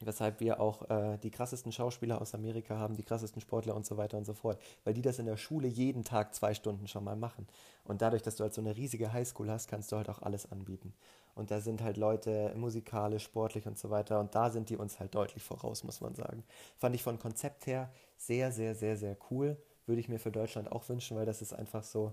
[0.00, 3.96] Weshalb wir auch äh, die krassesten Schauspieler aus Amerika haben, die krassesten Sportler und so
[3.96, 4.60] weiter und so fort.
[4.82, 7.46] Weil die das in der Schule jeden Tag zwei Stunden schon mal machen.
[7.84, 10.50] Und dadurch, dass du halt so eine riesige Highschool hast, kannst du halt auch alles
[10.50, 10.94] anbieten.
[11.34, 14.20] Und da sind halt Leute musikalisch, sportlich und so weiter.
[14.20, 16.44] Und da sind die uns halt deutlich voraus, muss man sagen.
[16.76, 19.56] Fand ich von Konzept her sehr, sehr, sehr, sehr cool.
[19.86, 22.12] Würde ich mir für Deutschland auch wünschen, weil das ist einfach so,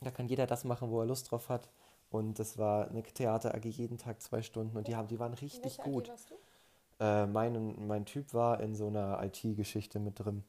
[0.00, 1.68] da kann jeder das machen, wo er Lust drauf hat.
[2.10, 5.78] Und das war eine Theater-AG jeden Tag zwei Stunden und die, haben, die waren richtig
[5.78, 6.08] welcher AG gut.
[6.08, 6.37] warst du?
[7.00, 10.44] Äh, mein, mein Typ war in so einer IT-Geschichte mit drin.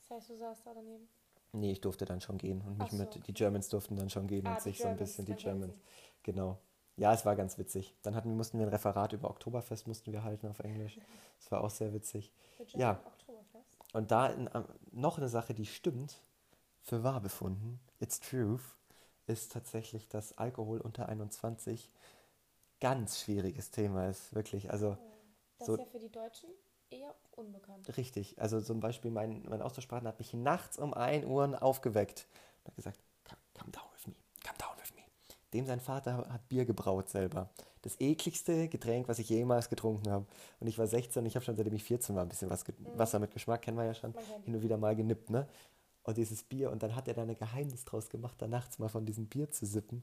[0.00, 1.08] Das heißt, du saßt da daneben.
[1.52, 3.20] Nee, ich durfte dann schon gehen und mich so, mit, okay.
[3.26, 5.74] die Germans durften dann schon gehen Ah, und sich so ein Germans, bisschen, die Germans.
[6.22, 6.58] Genau.
[6.96, 7.94] Ja, es war ganz witzig.
[8.02, 10.98] Dann hatten, wir- mussten wir ein Referat über Oktoberfest mussten wir halten auf Englisch.
[11.40, 12.32] Das war auch sehr witzig.
[12.74, 13.00] Ja.
[13.94, 14.48] Und da in,
[14.92, 16.22] noch eine Sache, die stimmt,
[16.82, 18.76] für wahr befunden, it's truth,
[19.26, 21.90] ist tatsächlich, dass Alkohol unter 21
[22.80, 24.70] ganz schwieriges Thema ist, wirklich.
[24.70, 24.96] Also
[25.62, 26.50] Das So- ist ja für die Deutschen
[26.90, 27.96] eher unbekannt.
[27.96, 28.40] Richtig.
[28.40, 32.26] Also zum Beispiel mein, mein Austauschpartner hat mich nachts um 1 Uhr aufgeweckt
[32.64, 35.02] und hat gesagt, come, come down with me, come down with me.
[35.54, 37.48] Dem sein Vater hat Bier gebraut selber.
[37.82, 40.24] Das ekligste Getränk, was ich jemals getrunken habe.
[40.60, 42.64] Und ich war 16 und ich habe schon seitdem ich 14 war ein bisschen was
[42.64, 45.48] ge Wasser mit Geschmack, kennen wir ja schon, hin und wieder mal genippt, ne?
[46.04, 48.88] Und dieses Bier, und dann hat er da ein Geheimnis draus gemacht, da nachts mal
[48.88, 50.02] von diesem Bier zu sippen.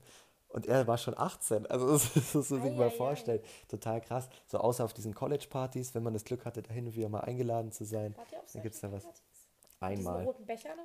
[0.49, 3.41] Und er war schon 18, also das, das muss man sich mal vorstellen.
[3.67, 4.29] Total krass.
[4.47, 7.21] So außer auf diesen College-Partys, wenn man das Glück hatte, da hin und wieder mal
[7.21, 8.15] eingeladen zu sein.
[8.53, 9.21] Dann gibt's da solchen was.
[9.81, 10.25] Einmal.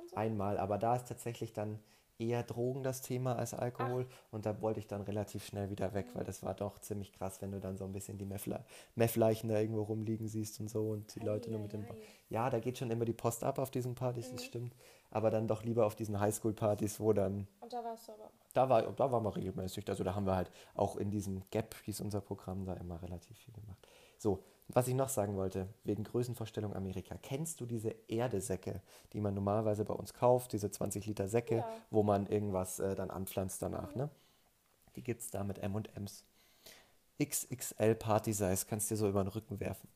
[0.09, 0.15] so?
[0.15, 1.79] Einmal, aber da ist tatsächlich dann
[2.17, 6.07] eher Drogen das Thema als Alkohol und da wollte ich dann relativ schnell wieder weg,
[6.13, 9.59] weil das war doch ziemlich krass, wenn du dann so ein bisschen die Meth-Leichen da
[9.59, 11.83] irgendwo rumliegen siehst und so und die Leute nur mit dem...
[11.83, 11.95] Eieiei.
[12.29, 14.73] ja, da geht schon immer die Post ab auf diesen Partys, das stimmt,
[15.15, 18.69] aber dann doch lieber auf diesen Highschool-Partys, wo dann Und da warst du aber da
[18.69, 19.87] war, da waren wir regelmäßig.
[19.89, 23.37] Also da haben wir halt auch in diesem Gap, hieß unser Programm, da immer relativ
[23.37, 23.77] viel gemacht.
[24.17, 27.15] So, was ich noch sagen wollte, wegen Größenvorstellung Amerika.
[27.21, 28.81] Kennst du diese Erdesäcke,
[29.13, 31.67] die man normalerweise bei uns kauft, diese 20 Liter Säcke, Ja.
[31.91, 34.09] wo man irgendwas äh, dann anpflanzt danach, ne?
[34.95, 36.23] Die gibt es da mit M&M's.
[37.21, 39.89] XXL Party Size kannst du dir so über den Rücken werfen.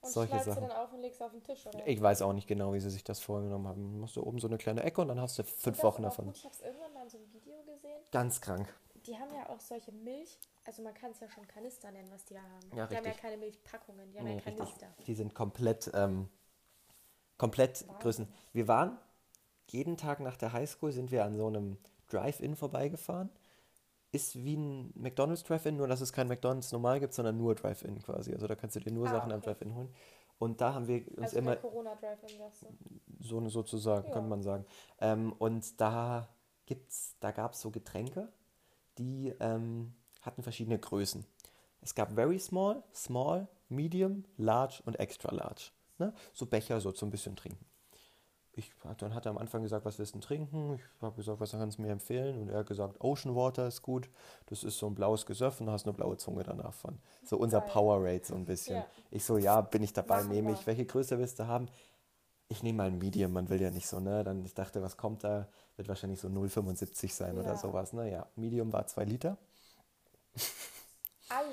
[0.00, 0.68] Und Solche schneidest du Sachen.
[0.68, 1.86] dann auf und legst auf den Tisch, oder?
[1.86, 4.00] Ich weiß auch nicht genau, wie sie sich das vorgenommen haben.
[4.00, 6.26] Machst du oben so eine kleine Ecke und dann hast du fünf Wochen davon.
[6.26, 6.36] Gut.
[6.36, 8.00] Ich habe es irgendwann mal in so einem Video gesehen.
[8.12, 8.72] Ganz krank.
[9.06, 12.24] Die haben ja auch solche Milch, also man kann es ja schon Kanister nennen, was
[12.26, 12.76] die da haben.
[12.76, 13.16] Ja, die haben ja richtig.
[13.22, 14.56] keine Milchpackungen, die haben Nee, ja richtig.
[14.58, 14.86] Kanister.
[15.06, 16.28] Die sind komplett, ähm,
[17.38, 17.98] komplett Wahnsinn.
[18.00, 18.28] Größen.
[18.52, 18.98] Wir waren
[19.70, 23.30] jeden Tag nach der Highschool sind wir an so einem Drive-In vorbeigefahren.
[24.10, 28.00] Ist wie ein McDonald's Drive-In, nur dass es kein McDonald's normal gibt, sondern nur Drive-In
[28.02, 28.32] quasi.
[28.32, 29.50] Also da kannst du dir nur Ah, Sachen am okay.
[29.50, 29.94] Drive-In holen.
[30.38, 32.40] Und da haben wir uns Also immer Corona Drive-In,
[33.20, 34.12] so eine sozusagen, Ja.
[34.14, 34.64] könnte man sagen.
[35.00, 36.28] Ähm, und da
[36.64, 38.32] gibt's, da gab es so Getränke,
[38.98, 39.92] die ähm,
[40.22, 41.24] hatten verschiedene Größen.
[41.80, 45.70] Es gab very small, small, medium, large und extra large.
[45.98, 46.14] Ne?
[46.32, 47.64] So Becher, so zum bisschen trinken.
[48.58, 50.74] Ich, dann hat er am Anfang gesagt, was willst du denn trinken?
[50.74, 52.42] Ich habe gesagt, was kannst du mir empfehlen?
[52.42, 54.10] Und er hat gesagt, Ocean Water ist gut.
[54.46, 56.98] Das ist so ein blaues Gesöff und du hast eine blaue Zunge danach von.
[57.22, 57.70] So unser Geil.
[57.70, 58.78] Powerade so ein bisschen.
[58.78, 58.86] Ja.
[59.12, 60.66] Ich so, ja, bin ich dabei, Machen nehme ich.
[60.66, 61.68] Welche Größe willst du haben?
[62.48, 64.24] Ich nehme mal ein Medium, man will ja nicht so, ne?
[64.24, 65.46] Dann ich dachte, was kommt da?
[65.76, 67.56] Wird wahrscheinlich so 0,75 sein oder Ja.
[67.56, 67.92] sowas.
[67.92, 69.36] Naja, Medium war 2 Liter.
[71.28, 71.44] Ei.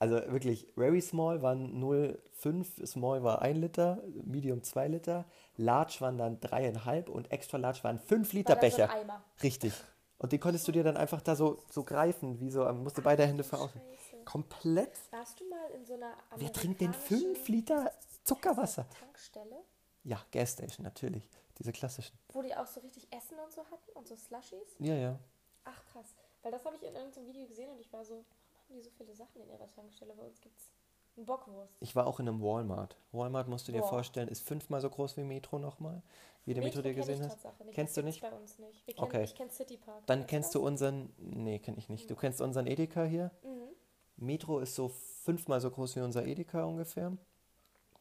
[0.00, 5.24] Also wirklich, very small waren 0,5, small war 1 Liter, medium 2 Liter,
[5.56, 8.90] large waren dann 3,5 und extra large waren 5 Liter War so Becher.
[8.90, 9.24] Eimer.
[9.42, 9.72] Richtig.
[10.18, 13.02] Und die konntest du dir dann einfach da so, so greifen, wie so, musst du
[13.02, 13.44] beide Hände.
[13.44, 13.80] Scheiße.
[14.24, 14.92] Komplett.
[15.10, 17.92] Warst du mal in so einer Wer trinkt denn amerikanischen 5 Liter
[18.24, 18.86] Zuckerwasser?
[19.00, 19.64] Tankstelle,
[20.04, 21.28] Ja, Gasstation, natürlich.
[21.58, 22.16] Diese klassischen.
[22.32, 24.76] wo die auch so richtig Essen und so hatten und so Slushies?
[24.78, 25.18] Ja, ja.
[25.64, 26.14] Ach krass.
[26.42, 28.24] Weil das habe ich in irgendeinem Video gesehen und ich war so,
[28.68, 30.14] haben die so viele Sachen in ihrer Tankstelle?
[30.14, 30.70] Bei uns gibt's
[31.16, 31.76] eine Bockwurst.
[31.80, 32.96] Ich war auch in einem Walmart.
[33.12, 33.88] Walmart musst du dir Boah.
[33.88, 36.02] vorstellen, ist fünfmal so groß wie Metro nochmal.
[36.44, 37.46] Wie der Metro, Metro dir kenn gesehen hast.
[37.72, 38.20] Kennst du nicht?
[38.20, 38.86] bei uns nicht.
[38.86, 39.24] Kennen, Okay.
[39.24, 40.06] Ich kenne City Park.
[40.06, 41.12] Dann Kennst du unseren.
[41.18, 42.10] Nee, kenn ich nicht.
[42.10, 43.30] Du kennst unseren Edeka hier.
[43.42, 43.68] Mhm.
[44.16, 47.16] Metro ist so fünfmal so groß wie unser Edeka ungefähr.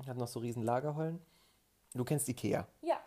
[0.06, 1.20] Hat noch so riesen Lagerhallen.
[1.94, 2.68] Du kennst Ikea.
[2.82, 3.00] Ja.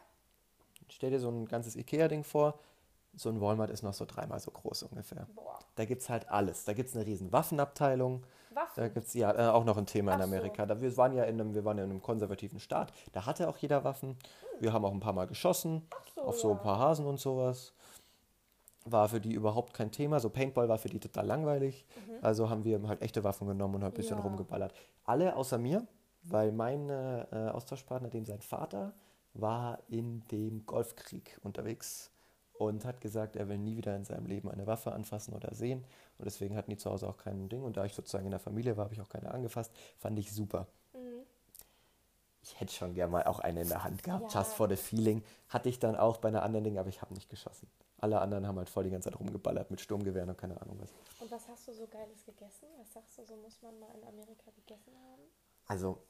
[0.89, 2.59] Stell dir so ein ganzes Ikea-Ding vor.
[3.15, 5.27] So ein Walmart ist noch so dreimal so groß ungefähr.
[5.35, 5.59] Boah.
[5.75, 6.65] Da gibt es halt alles.
[6.65, 8.25] Da gibt es eine riesen Waffenabteilung.
[8.51, 8.95] Da Waffen.
[8.95, 10.29] gibt es ja äh, auch noch ein Thema in Ach so.
[10.33, 10.67] Amerika.
[10.67, 12.93] Da, wir, waren ja in einem, wir waren ja in einem konservativen Staat.
[13.13, 14.17] Da hatte auch jeder Waffen.
[14.61, 15.87] Wir haben auch ein paar Mal geschossen.
[16.15, 16.57] So, auf so ja.
[16.57, 17.73] ein paar Hasen und sowas.
[18.87, 20.21] War für die überhaupt kein Thema.
[20.21, 21.85] So Paintball war für die total langweilig.
[22.23, 24.25] Also haben wir halt echte Waffen genommen und halt ein bisschen Mhm.
[24.25, 24.29] Ja.
[24.29, 24.75] rumgeballert.
[25.05, 25.87] Alle außer mir,
[26.23, 28.95] weil mein äh, Austauschpartner, dem sein Vater,
[29.35, 32.11] war in dem Golfkrieg unterwegs
[32.61, 35.83] und hat gesagt, er will nie wieder in seinem Leben eine Waffe anfassen oder sehen.
[36.19, 37.63] Und deswegen hatten die zu Hause auch kein Ding.
[37.65, 39.73] Und da ich sozusagen in der Familie war, habe ich auch keine angefasst.
[39.99, 40.67] Fand ich super.
[40.93, 41.23] Mhm.
[42.43, 44.41] Ich hätte schon gerne mal auch eine in der Hand gehabt, Ja.
[44.41, 45.25] just for the feeling.
[45.49, 47.67] Hatte ich dann auch bei einer anderen Ding, aber ich habe nicht geschossen.
[47.97, 50.91] Alle anderen haben halt voll die ganze Zeit rumgeballert mit Sturmgewehren und keine Ahnung was.
[51.21, 52.67] Und was hast du so Geiles gegessen?
[52.79, 55.23] Was sagst du, so muss man mal in Amerika gegessen haben?
[55.67, 56.03] Also,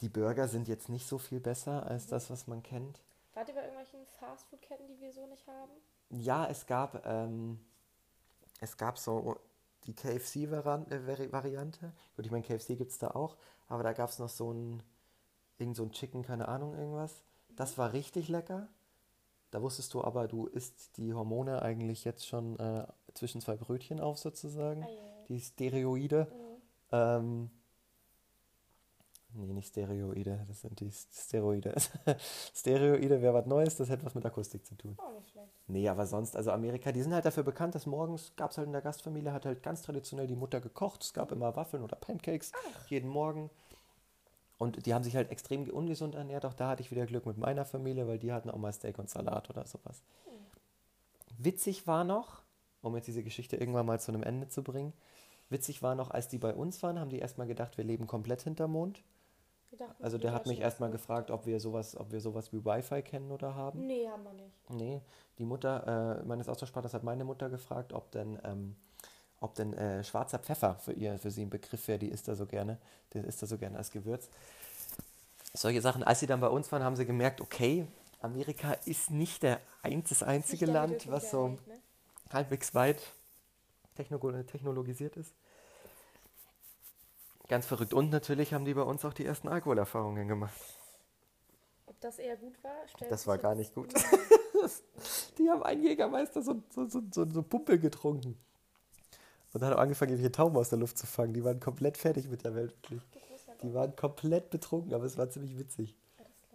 [0.00, 3.00] die Burger sind jetzt nicht so viel besser als das, was man kennt.
[3.34, 5.72] Wart ihr bei irgendwelchen Fastfood-Ketten, die wir so nicht haben?
[6.10, 7.58] Ja, es gab, ähm,
[8.60, 9.36] es gab so
[9.84, 11.92] die KFC-Variante.
[12.16, 13.36] Gut, ich meine, KFC gibt es da auch,
[13.68, 14.82] aber da gab es noch so ein,
[15.58, 17.22] irgend so ein Chicken, keine Ahnung, irgendwas.
[17.50, 18.68] Das war richtig lecker.
[19.50, 24.00] Da wusstest du aber, du isst die Hormone eigentlich jetzt schon äh, zwischen zwei Brötchen
[24.00, 24.82] auf, sozusagen.
[24.82, 25.24] Ah, ja.
[25.28, 26.28] Die Steroide.
[26.30, 26.62] Mhm.
[26.92, 27.50] Ähm,
[29.36, 31.74] nee, nicht Steroide, das sind die Steroide.
[32.54, 34.94] Steroide wäre was Neues, das hätte was mit Akustik zu tun.
[34.98, 35.48] Auch nicht schlecht.
[35.68, 38.66] Nee, aber sonst, also Amerika, die sind halt dafür bekannt, dass morgens gab es halt
[38.66, 41.02] in der Gastfamilie, hat halt ganz traditionell die Mutter gekocht.
[41.02, 42.52] Es gab immer Waffeln oder Pancakes
[42.88, 43.50] jeden Morgen.
[44.58, 46.46] Und die haben sich halt extrem ungesund ernährt.
[46.46, 48.98] Auch da hatte ich wieder Glück mit meiner Familie, weil die hatten auch mal Steak
[48.98, 50.02] und Salat oder sowas.
[51.38, 52.42] Witzig war noch,
[52.80, 54.94] um jetzt diese Geschichte irgendwann mal zu einem Ende zu bringen,
[55.50, 58.42] witzig war noch, als die bei uns waren, haben die erstmal gedacht, wir leben komplett
[58.42, 59.02] hinterm Mond.
[59.76, 62.64] Dachten, Also die der hat mich erstmal gefragt, ob wir sowas, ob wir sowas wie
[62.64, 63.86] Wi-Fi kennen oder haben.
[63.86, 64.70] Nee, haben wir nicht.
[64.70, 65.02] Nee,
[65.38, 68.76] die Mutter äh, meines Austauschpartners hat meine Mutter gefragt, ob denn, ähm,
[69.40, 72.36] ob denn äh, schwarzer Pfeffer für ihr, für sie ein Begriff wäre, die isst er
[72.36, 72.78] so gerne,
[73.12, 74.30] den isst er so gerne als Gewürz.
[75.52, 76.02] Solche Sachen.
[76.02, 77.86] Als sie dann bei uns waren, haben sie gemerkt, okay,
[78.20, 81.80] Amerika ist nicht der ein, das einzige Land, was so Welt, ne?
[82.30, 83.02] halbwegs weit
[83.94, 85.34] techno technologisiert ist.
[87.48, 87.94] Ganz verrückt.
[87.94, 90.58] Und natürlich haben die bei uns auch die ersten Alkoholerfahrungen gemacht.
[91.86, 92.86] Ob das eher gut war?
[92.88, 93.92] stellt Das war gar nicht gut.
[95.38, 98.36] Die haben einen Jägermeister so, so, so, so, so Pumpe getrunken.
[99.52, 101.32] Und dann haben angefangen, irgendwelche Tauben aus der Luft zu fangen.
[101.32, 103.02] Die waren komplett fertig mit der Welt, wirklich.
[103.62, 105.96] Die waren komplett betrunken, aber es war ziemlich witzig.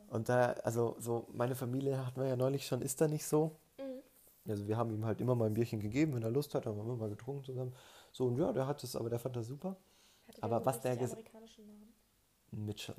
[0.09, 3.55] Und da, also so, meine Familie hatten wir ja neulich schon, ist da nicht so.
[3.77, 4.51] Mhm.
[4.51, 6.75] Also wir haben ihm halt immer mal ein Bierchen gegeben, wenn er Lust hat, haben
[6.77, 7.73] wir immer mal getrunken zusammen.
[8.11, 9.77] So, und ja, der hat es, aber der fand das super.
[10.33, 11.93] Hatte Aber was der richtig ges- amerikanischen Namen?
[12.51, 12.95] Mitchell.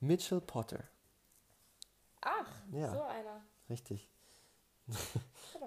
[0.00, 0.84] Mitchell Potter.
[2.20, 2.90] Ach, Ja.
[2.92, 3.42] so einer.
[3.68, 4.08] Richtig.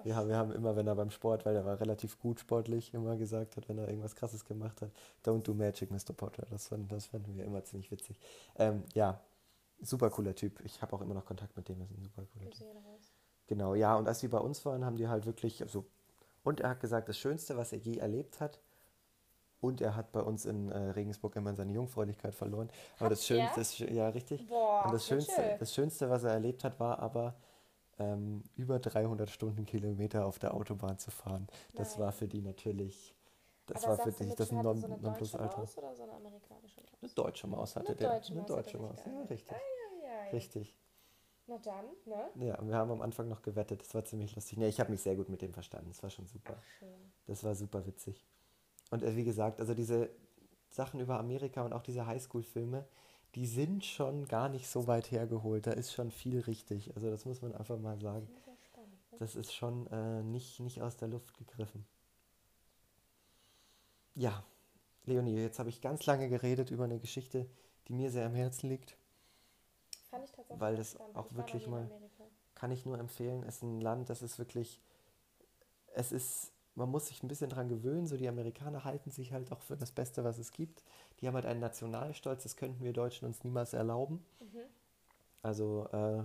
[0.04, 3.16] Ja, wir haben immer, wenn er beim Sport, weil er war relativ gut sportlich, immer
[3.16, 4.92] gesagt hat, wenn er irgendwas Krasses gemacht hat,
[5.24, 6.12] don't do magic, Mr.
[6.16, 6.46] Potter.
[6.50, 8.16] Das fanden, das fanden wir immer ziemlich witzig.
[8.54, 9.20] Ähm, ja,
[9.80, 10.60] super cooler Typ.
[10.64, 12.68] Ich habe auch immer noch Kontakt mit dem, ist ein super cooler Typ.
[13.48, 15.84] Genau, ja, und als die bei uns waren, haben die halt wirklich, also,
[16.44, 18.60] und er hat gesagt, das Schönste, was er je erlebt hat,
[19.60, 22.70] und er hat bei uns in äh, Regensburg immer seine Jungfräulichkeit verloren.
[22.96, 24.46] Aber Hat das Schönste ist, ja, richtig.
[24.46, 27.34] Boah, Und das Schönste, das Schönste, was er erlebt hat, war aber
[27.98, 31.48] ähm, über 300 Stundenkilometer auf der Autobahn zu fahren.
[31.74, 32.04] Das Nein.
[32.06, 33.14] war für die natürlich,
[33.66, 35.58] das Aber war für dich das Non so eine Nonplusalter.
[35.58, 36.90] Maus oder so eine amerikanische Maus?
[37.02, 38.10] Eine deutsche Maus hatte Eine der.
[38.10, 39.56] deutsche eine Maus deutsche Maus, ja, richtig.
[39.56, 40.30] Eieiei.
[40.30, 40.78] Richtig.
[41.50, 42.46] Na dann, ne?
[42.46, 44.58] Ja, wir haben am Anfang noch gewettet, das war ziemlich lustig.
[44.58, 46.54] Nee, ich habe mich sehr gut mit dem verstanden, das war schon super.
[46.58, 47.12] Ach, schön.
[47.26, 48.28] Das war super witzig.
[48.90, 50.10] Und äh, wie gesagt, also diese
[50.70, 52.86] Sachen über Amerika und auch diese Highschool-Filme,
[53.34, 55.66] die sind schon gar nicht so weit hergeholt.
[55.66, 56.94] Da ist schon viel richtig.
[56.94, 58.26] Also das muss man einfach mal sagen.
[58.26, 58.48] Ne?
[59.18, 61.84] Das ist schon äh, nicht, nicht aus der Luft gegriffen.
[64.14, 64.44] Ja,
[65.04, 67.48] Leonie, jetzt habe ich ganz lange geredet über eine Geschichte,
[67.88, 68.96] die mir sehr am Herzen liegt.
[70.10, 71.90] Fand ich tatsächlich Weil das auch Ich wirklich mal-.
[72.54, 73.42] Kann ich nur empfehlen.
[73.44, 74.80] Es ist ein Land, das ist wirklich,
[75.94, 78.06] es ist, man muss sich ein bisschen dran gewöhnen.
[78.06, 80.82] So die Amerikaner halten sich halt auch für das Beste, was es gibt.
[81.20, 84.24] Die haben halt einen Nationalstolz, das könnten wir Deutschen uns niemals erlauben.
[84.40, 84.60] Mhm.
[85.42, 86.22] Also, äh,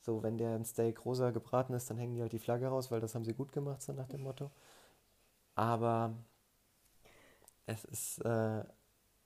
[0.00, 2.90] so, wenn der ein Steak rosa gebraten ist, dann hängen die halt die Flagge raus,
[2.90, 4.50] weil das haben sie gut gemacht, so nach dem Motto.
[5.54, 6.14] Aber
[7.66, 8.64] es ist äh,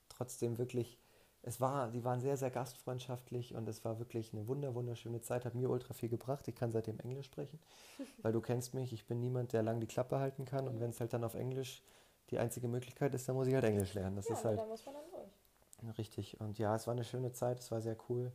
[0.09, 0.97] trotzdem wirklich,
[1.43, 5.43] es war, die waren sehr, sehr gastfreundschaftlich und es war wirklich eine wunder, wunderschöne Zeit,
[5.45, 6.47] hat mir ultra viel gebracht.
[6.47, 7.59] Ich kann seitdem Englisch sprechen,
[8.21, 10.91] weil du kennst mich, ich bin niemand, der lang die Klappe halten kann und wenn
[10.91, 11.81] es halt dann auf Englisch
[12.29, 14.15] die einzige Möglichkeit ist, dann muss ich halt Englisch lernen.
[14.15, 15.97] Das ja, ist halt da muss man dann durch.
[15.97, 16.39] Richtig.
[16.39, 18.31] Und ja, es war eine schöne Zeit, es war sehr cool.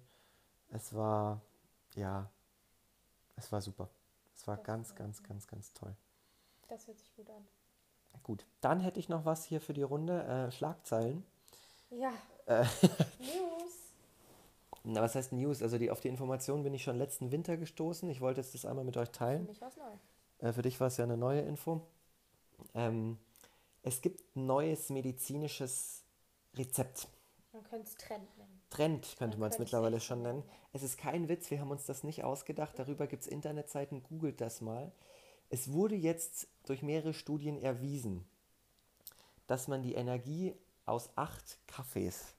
[0.70, 1.40] Es war,
[1.94, 2.28] ja,
[3.36, 3.88] es war super.
[4.34, 5.94] Es war Das ganz, ganz, ganz, ganz toll.
[6.68, 7.46] Das hört sich gut an.
[8.22, 10.24] Gut, dann hätte ich noch was hier für die Runde.
[10.24, 11.24] Äh, Schlagzeilen.
[11.90, 12.12] Ja.
[12.46, 12.62] Äh.
[12.62, 13.92] News.
[14.84, 15.62] Na, was heißt News?
[15.62, 18.08] Also die, auf die Information bin ich schon letzten Winter gestoßen.
[18.08, 19.48] Ich wollte jetzt das einmal mit euch Für teilen.
[19.60, 20.48] was neu.
[20.48, 21.82] Äh, für dich war es ja eine neue Info.
[22.74, 23.18] Ähm,
[23.82, 26.02] es gibt ein neues medizinisches
[26.54, 27.08] Rezept.
[27.52, 28.60] Man könnte es Trend nennen.
[28.70, 30.42] Trend könnte Man es mittlerweile schon nennen.
[30.72, 32.78] Es ist kein Witz, wir haben uns das nicht ausgedacht.
[32.78, 34.92] Darüber gibt es Internetseiten, googelt das mal.
[35.48, 38.26] Es wurde jetzt durch mehrere Studien erwiesen,
[39.46, 40.54] dass man die Energie
[40.84, 42.35] aus acht Kaffees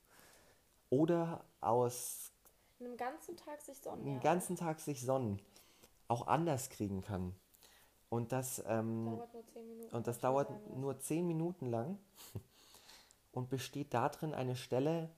[0.89, 2.31] oder aus
[2.79, 4.03] Einen ganzen Tag sich Sonne.
[4.03, 5.41] den ganzen Tag sich sonnen
[6.07, 7.35] auch anders kriegen kann.
[8.09, 9.95] Und das, ähm, Dauert nur 10 Minuten.
[9.95, 11.99] und das dauert nur 10 Minuten lang
[13.33, 15.09] und besteht darin eine Stelle,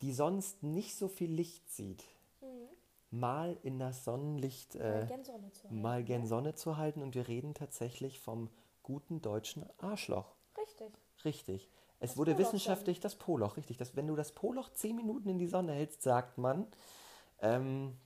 [0.00, 2.02] die sonst nicht so viel Licht sieht,
[2.40, 2.68] Mhm.
[3.10, 5.82] mal in das Sonnenlicht Mal äh, gern Sonne zu halten.
[5.82, 6.26] mal gen ne?
[6.26, 7.02] Sonne zu halten.
[7.02, 8.48] Und wir reden tatsächlich vom
[8.82, 10.34] guten deutschen Arschloch.
[10.56, 10.90] Richtig.
[11.26, 11.68] Richtig.
[12.02, 13.76] Es wurde Poloch wissenschaftlich das Poloch, richtig.
[13.78, 16.66] Das, wenn du das Poloch 10 Minuten in die Sonne hältst, sagt man,
[17.40, 17.96] ähm,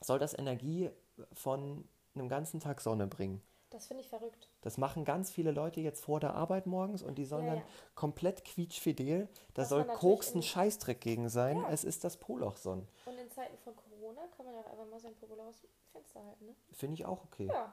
[0.00, 0.90] soll das Energie
[1.32, 3.42] von einem ganzen Tag Sonne bringen.
[3.70, 4.48] Das finde ich verrückt.
[4.62, 7.60] Das machen ganz viele Leute jetzt vor der Arbeit morgens und die sollen Ja, dann
[7.60, 7.66] ja.
[7.94, 9.28] komplett quietschfidel.
[9.54, 11.58] Da Was soll Koks ein in- Scheißdreck gegen sein.
[11.58, 11.70] Ja.
[11.70, 12.88] Es ist das Polochson.
[13.06, 15.70] Und in Zeiten von Corona kann man ja auch einfach mal sein Popolo aus dem
[15.92, 16.54] Fenster halten, ne?
[16.72, 17.46] Finde ich auch okay.
[17.46, 17.72] Ja.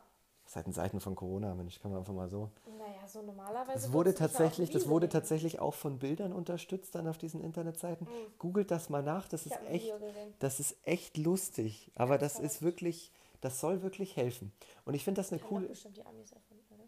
[0.50, 2.52] Seit den Seiten von Corona, Mensch, kann man einfach mal so.
[2.66, 3.74] Naja, so normalerweise.
[3.74, 8.08] Das wurde ja tatsächlich, das wurde tatsächlich auch von Bildern unterstützt dann auf diesen Internetseiten.
[8.08, 8.40] Mhm.
[8.40, 9.94] Googelt das mal nach, das Ich ist echt,
[10.40, 11.92] das ist echt lustig.
[11.96, 12.62] Aber Ganz das ist verrückt.
[12.82, 14.54] wirklich, das soll wirklich helfen.
[14.86, 15.68] Und ich finde das eine coole.
[15.68, 16.88] bestimmt die Amis erfunden, oder?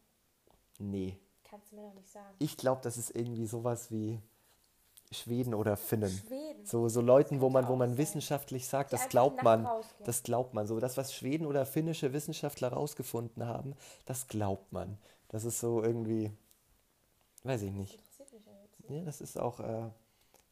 [0.80, 2.34] Nee, Kannst du mir doch nicht sagen.
[2.40, 4.22] ich glaube, das ist irgendwie sowas wie
[5.12, 6.10] Schweden oder Finnen.
[6.10, 6.66] Schweden.
[6.66, 9.68] So, so Leuten, wo man, wo man wissenschaftlich sagt, das glaubt man.
[10.04, 10.68] Das glaubt man.
[10.68, 15.00] So, das, was Schweden oder finnische Wissenschaftler rausgefunden haben, das glaubt man.
[15.30, 16.32] Das ist so irgendwie,
[17.44, 17.98] weiß ich nicht.
[18.90, 19.90] ja das ist auch, äh,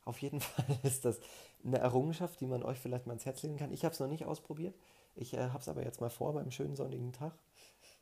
[0.06, 1.20] auf jeden Fall ist das
[1.63, 3.72] eine Errungenschaft, die man euch vielleicht mal ans Herz legen kann.
[3.72, 4.76] Ich habe es noch nicht ausprobiert.
[5.15, 7.34] Ich äh, habe es aber jetzt mal vor, beim schönen sonnigen Tag.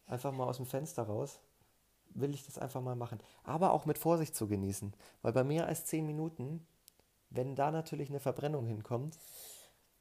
[0.08, 1.40] Einfach mal aus dem Fenster raus.
[2.16, 3.20] Will ich das einfach mal machen.
[3.44, 4.94] Aber auch mit Vorsicht zu genießen.
[5.22, 6.66] Weil bei mehr als 10 Minuten,
[7.30, 9.18] wenn da natürlich eine Verbrennung hinkommt,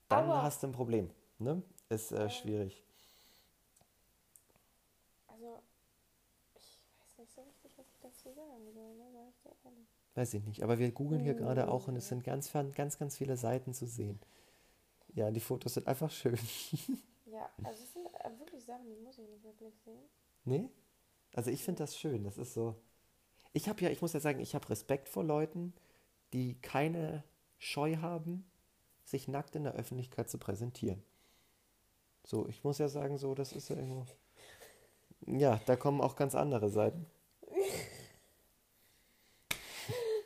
[0.09, 0.43] dann Aua.
[0.43, 1.11] hast du ein Problem.
[1.39, 1.63] Ne?
[1.89, 2.83] Ist äh, schwierig.
[5.27, 5.59] Also,
[6.55, 9.05] ich weiß nicht so richtig, was ich dazu sagen soll, ne?
[9.13, 9.89] Sag ich dir ehrlich.
[10.15, 10.63] Weiß ich nicht.
[10.63, 12.09] Aber wir googeln hier gerade auch und es Mhm.
[12.23, 14.21] sind ganz, ganz, ganz viele Seiten zu sehen.
[15.15, 16.39] Ja, die Fotos sind einfach schön.
[17.27, 20.05] Ja, also es sind äh, wirklich Sachen, die muss ich nicht wirklich sehen.
[20.45, 20.69] Nee?
[21.35, 22.25] Also ich finde das schön.
[22.25, 22.77] Das ist so.
[23.53, 25.75] Ich habe ja, ich muss ja sagen, ich habe Respekt vor Leuten,
[26.33, 27.23] die keine
[27.59, 28.45] Scheu haben,
[29.05, 31.03] sich nackt in der Öffentlichkeit zu präsentieren.
[32.25, 34.07] So, ich muss ja sagen, so, das ist ja irgendwo.
[35.27, 37.07] Ja, da kommen auch ganz andere Seiten.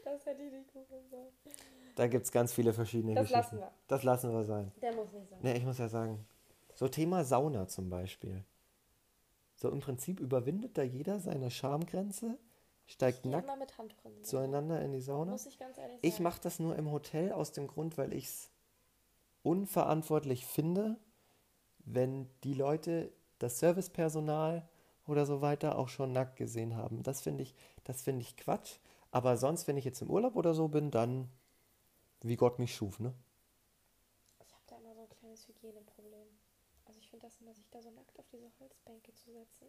[0.05, 1.33] Das hätte ich nicht gucken sollen.
[1.97, 3.57] Da gibt es ganz viele verschiedene Das Geschichten.
[3.57, 3.73] lassen wir.
[3.89, 4.73] Das lassen wir sein.
[4.81, 5.39] Der muss nicht sein.
[5.43, 6.25] Ne, ich muss ja sagen,
[6.75, 8.45] so Thema Sauna zum Beispiel.
[9.59, 12.39] So im Prinzip überwindet da jeder seine Schamgrenze,
[12.87, 13.51] steigt nackt
[14.23, 15.33] zueinander in die Sauna.
[15.33, 16.07] Muss ich ganz ehrlich sagen.
[16.07, 18.51] Ich mache das nur im Hotel aus dem Grund, weil ich es
[19.43, 20.97] unverantwortlich finde,
[21.81, 24.69] wenn die Leute, das Servicepersonal
[25.09, 27.03] oder so weiter auch schon nackt gesehen haben.
[27.03, 28.77] Das finde ich, das finde ich Quatsch.
[29.11, 31.29] Aber sonst, wenn ich jetzt im Urlaub oder so bin, dann
[32.21, 33.13] wie Gott mich schuf, ne?
[34.45, 35.98] Ich habe da immer so ein kleines Hygieneproblem.
[37.11, 39.67] Also ich finde das immer, sich da so nackt auf diese Holzbänke zu setzen.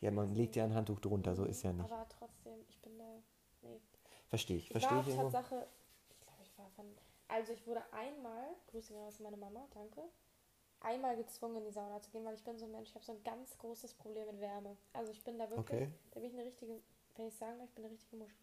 [0.00, 1.90] Ja, man legt ja ein Handtuch drunter, so ist ja nicht.
[1.90, 3.22] Aber trotzdem, ich bin da.
[3.62, 3.80] Nee.
[4.28, 5.30] Verstehe ich, Ich verstehe ich irgendwo.
[5.30, 5.66] Tatsache,
[6.10, 6.86] ich glaube, ich war von.
[7.28, 10.02] Also ich wurde einmal, Grüße gehen raus an meine Mama, danke,
[10.80, 13.04] einmal gezwungen in die Sauna zu gehen, weil ich bin so ein Mensch, ich habe
[13.04, 14.76] so ein ganz großes Problem mit Wärme.
[14.92, 15.90] Also ich bin da wirklich, Okay.
[16.12, 16.80] da bin ich eine richtige,
[17.16, 18.38] wenn ich sagen darf, ich bin eine richtige Muschel.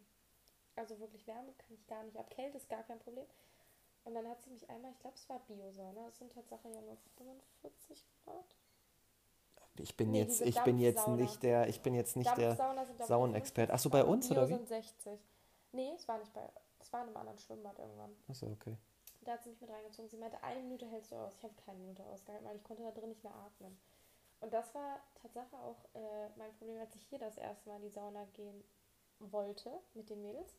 [0.75, 2.29] Also wirklich Wärme kann ich gar nicht ab.
[2.31, 3.25] Kälte ist gar kein Problem.
[4.03, 6.07] Und dann hat sie mich einmal, ich glaube, es war Biosauna.
[6.07, 8.55] Es sind Tatsache ja nur 45 Grad.
[9.77, 12.85] Ich bin Nee, jetzt, ich bin jetzt nicht der, ich bin jetzt nicht der Dampfsauna
[12.85, 13.71] sind, glaub ich, Saunenexperte.
[13.71, 14.53] 50 Ach so, bei uns, Bio oder wie?
[14.53, 15.19] sind 60.
[15.71, 16.49] Nee, es war nicht bei,
[16.79, 18.15] es war in einem anderen Schwimmbad irgendwann.
[18.27, 18.75] Achso, okay.
[19.21, 20.09] Da hat sie mich mit reingezogen.
[20.09, 21.35] Sie meinte, eine Minute hältst du aus.
[21.35, 23.79] Ich habe keine Minute ausgehalten, weil ich konnte da drin nicht mehr atmen.
[24.41, 27.83] Und das war Tatsache auch äh, mein Problem, als ich hier das erste Mal in
[27.83, 28.63] die Sauna gehen
[29.19, 30.57] wollte mit den Mädels.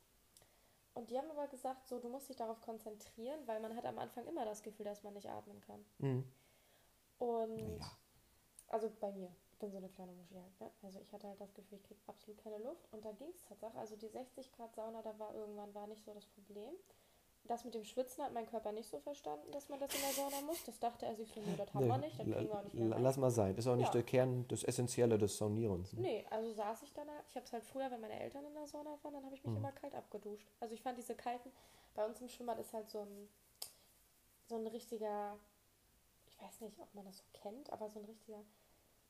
[0.95, 3.99] Und die haben aber gesagt, so, du musst dich darauf konzentrieren, weil man hat am
[3.99, 5.84] Anfang immer das Gefühl, dass man nicht atmen kann.
[5.99, 6.32] Mhm.
[7.18, 7.86] Und Ja.
[8.68, 10.70] also bei mir, ich bin so eine kleine Muschi halt, ne?
[10.82, 12.86] Also ich hatte halt das Gefühl, ich kriege absolut keine Luft.
[12.93, 16.05] Und da ging es tatsächlich, also die 60 Grad Sauna, da war irgendwann war nicht
[16.05, 16.74] so das Problem.
[17.45, 20.12] Das mit dem Schwitzen hat mein Körper nicht so verstanden, dass man das in der
[20.12, 20.62] Sauna muss.
[20.64, 22.74] Das dachte er sich so, nee, das haben wir nicht, das kriegen wir auch nicht
[22.74, 23.03] mehr rein.
[23.03, 23.57] lass mal sein.
[23.57, 23.93] Ist auch nicht Ja.
[23.93, 25.93] der Kern, das Essentielle des Saunierens.
[25.95, 26.01] ne?
[26.03, 28.55] Nee, also saß ich dann, da- ich habe es halt früher, wenn meine Eltern in
[28.55, 29.59] der Sauna waren, dann habe ich mich Mhm.
[29.59, 30.47] immer kalt abgeduscht.
[30.61, 31.51] Also ich fand diese kalten,
[31.95, 33.28] bei uns im Schwimmbad ist halt so ein,
[34.47, 35.36] so ein richtiger,
[36.26, 38.38] ich weiß nicht, ob man das so kennt, aber so ein richtiger,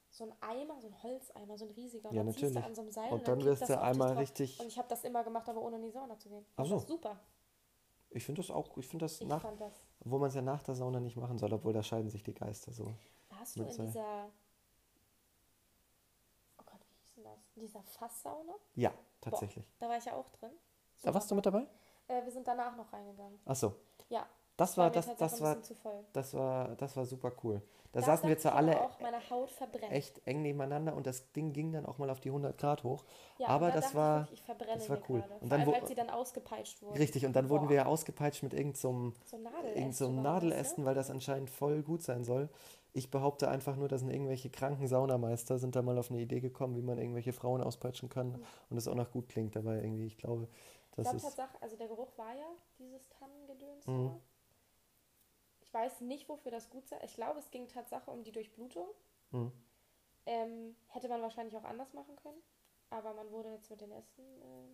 [0.08, 2.08] so ein Eimer, so ein Holzeimer, so ein riesiger.
[2.08, 2.66] Und Ja, dann ziehst du natürlich.
[2.66, 4.58] an so einem Seil Und dann kippt wirst das du einmal richtig.
[4.58, 6.46] Und ich habe das immer gemacht, aber ohne in die Sauna zu gehen.
[6.56, 6.74] Ach Und so.
[6.76, 7.20] Das ist super.
[8.14, 9.82] Ich finde das auch, ich finde das Ich nach, das.
[10.00, 12.34] wo man es ja nach der Sauna nicht machen soll, obwohl da scheiden sich die
[12.34, 12.94] Geister so.
[13.30, 14.28] Warst du in dieser,
[16.58, 17.38] oh Gott, wie hieß denn das?
[17.56, 18.52] In dieser Fasssauna?
[18.74, 19.64] Ja, tatsächlich.
[19.78, 20.50] Da war ich ja auch drin.
[21.02, 21.66] Da warst du mit dabei?
[22.08, 23.38] Äh, wir sind danach noch reingegangen.
[23.46, 23.74] Ach so.
[24.08, 24.26] Ja.
[24.56, 25.56] Das war, das, das war,
[26.12, 27.62] das war, das war super cool.
[27.92, 31.84] Da Da saßen wir zwar ich alle echt eng nebeneinander und das Ding ging dann
[31.84, 33.04] auch mal auf die 100 Grad hoch.
[33.38, 35.20] Ja, aber das war- ich, ich das war cool.
[35.20, 35.34] gerade.
[35.40, 36.96] Und dann allem, als sie dann ausgepeitscht wurden.
[36.96, 37.70] Richtig, und dann wurden Boah.
[37.70, 39.78] wir ja ausgepeitscht mit irgendeinem so So Nadeläste.
[39.78, 40.22] irgend so das, ne?
[40.22, 42.48] Nadelästen, weil das anscheinend voll gut sein soll.
[42.94, 46.76] Ich behaupte einfach nur, dass irgendwelche kranken Saunameister sind da mal auf eine Idee gekommen,
[46.76, 48.44] wie man irgendwelche Frauen auspeitschen kann Mhm.
[48.70, 50.06] und es auch noch gut klingt dabei irgendwie.
[50.06, 51.22] Ich glaube, Ich das glaube ist.
[51.24, 52.46] Tatsache, also der Geruch war ja
[52.78, 53.86] dieses Tannengedöns.
[53.86, 54.08] Mhm.
[54.08, 54.20] da.
[55.72, 56.98] Ich weiß nicht, wofür das gut sei.
[57.02, 58.88] Ich glaube, es ging Tatsache um die Durchblutung.
[59.30, 59.52] Mhm.
[60.26, 62.36] Ähm, hätte man wahrscheinlich auch anders machen können.
[62.90, 64.68] Aber man wurde jetzt mit den Ästen äh,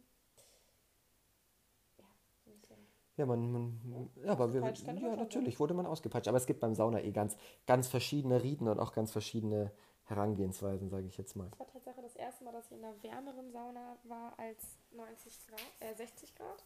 [1.99, 2.05] ja,
[2.45, 2.77] so ein bisschen.
[3.17, 6.27] Ja, man, man ja, aber wir, ja, natürlich wurde man ausgepeitscht.
[6.27, 9.71] Aber es gibt beim Sauna eh ganz, ganz verschiedene Riten und auch ganz verschiedene
[10.03, 11.49] Herangehensweisen, sage ich jetzt mal.
[11.51, 15.47] Das war Tatsache das erste Mal, dass ich in einer wärmeren Sauna war als 90
[15.47, 16.65] Grad, äh, 60 Grad.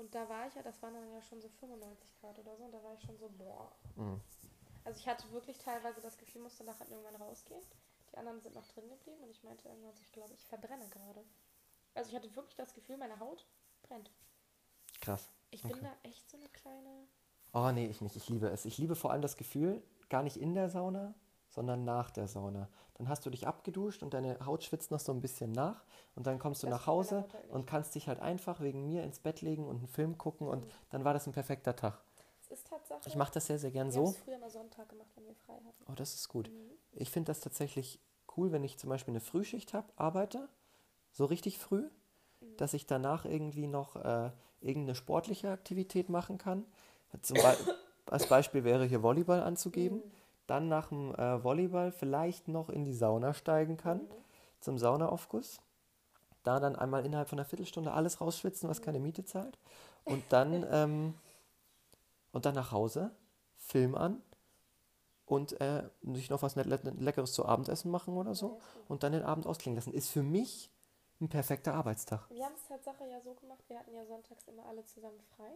[0.00, 2.64] Und da war ich ja, das waren dann ja schon so 95 Grad oder so.
[2.64, 3.70] Und da war ich schon so, boah.
[3.96, 4.18] Mhm.
[4.84, 7.60] Also ich hatte wirklich teilweise das Gefühl, ich musste nachher irgendwann rausgehen.
[8.10, 10.88] Die anderen sind noch drin geblieben und ich meinte irgendwann, so, ich glaube, ich verbrenne
[10.88, 11.22] gerade.
[11.94, 13.46] Also ich hatte wirklich das Gefühl, meine Haut
[13.82, 14.10] brennt.
[15.02, 15.28] Krass.
[15.50, 15.74] Ich Okay.
[15.74, 17.06] bin da echt so eine kleine.
[17.52, 18.16] Oh nee, ich nicht.
[18.16, 18.64] Ich liebe es.
[18.64, 21.14] Ich liebe vor allem das Gefühl, gar nicht in der Sauna,
[21.50, 22.68] sondern nach der Sauna.
[22.94, 25.84] Dann hast du dich abgeduscht und deine Haut schwitzt noch so ein bisschen nach
[26.14, 29.18] und dann kommst du Das nach Hause und kannst dich halt einfach wegen mir ins
[29.20, 30.70] Bett legen und einen Film gucken und Mhm.
[30.90, 32.02] dann war das ein perfekter Tag.
[32.42, 33.00] Es ist Tatsache.
[33.06, 34.00] Ich mache das sehr, sehr gern wir so.
[34.06, 35.84] haben es früher mal Sonntag gemacht, wenn wir frei hatten.
[35.90, 36.48] Oh, das ist gut.
[36.50, 36.70] Mhm.
[36.92, 38.00] Ich finde das tatsächlich
[38.36, 40.48] cool, wenn ich zum Beispiel eine Frühschicht habe, arbeite,
[41.12, 41.88] so richtig früh,
[42.40, 42.56] Mhm.
[42.58, 44.30] dass ich danach irgendwie noch äh,
[44.60, 46.64] irgendeine sportliche Aktivität machen kann.
[47.22, 47.56] Zum Be
[48.06, 50.02] als Beispiel wäre hier Volleyball anzugeben.
[50.50, 50.54] Mhm.
[50.54, 54.08] Dann nach dem äh, Volleyball vielleicht noch in die Sauna steigen kann, Mhm.
[54.60, 55.60] zum Saunaaufguss.
[56.42, 59.58] Da dann einmal innerhalb von einer Viertelstunde alles rausschwitzen, was keine Miete zahlt.
[60.04, 61.14] Und dann, ähm,
[62.32, 63.10] und dann nach Hause,
[63.56, 64.22] Film an
[65.26, 68.58] und äh, sich noch was Leckeres zu Abendessen machen oder so.
[68.88, 69.92] Und dann den Abend ausklingen lassen.
[69.92, 70.70] Ist für mich
[71.20, 72.28] ein perfekter Arbeitstag.
[72.30, 75.52] Wir haben es Tatsache ja so gemacht, wir hatten ja sonntags immer alle zusammen frei.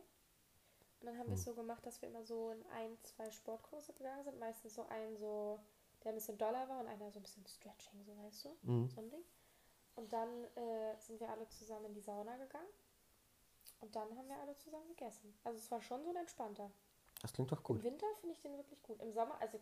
[1.04, 1.50] Und dann haben wir es Mhm.
[1.50, 4.38] so gemacht, dass wir immer so in ein, zwei Sportkurse gegangen sind.
[4.38, 5.60] Meistens so ein so,
[6.02, 8.88] der ein bisschen doller war und einer so ein bisschen Stretching, so weißt du, Mhm.
[8.88, 9.22] so ein Ding.
[9.96, 12.70] Und dann äh, sind wir alle zusammen in die Sauna gegangen.
[13.80, 15.38] Und dann haben wir alle zusammen gegessen.
[15.44, 16.70] Also es war schon so ein entspannter.
[17.20, 17.82] Das klingt doch Im gut.
[17.82, 18.98] Winter finde ich den wirklich gut.
[19.02, 19.60] Im Sommer, also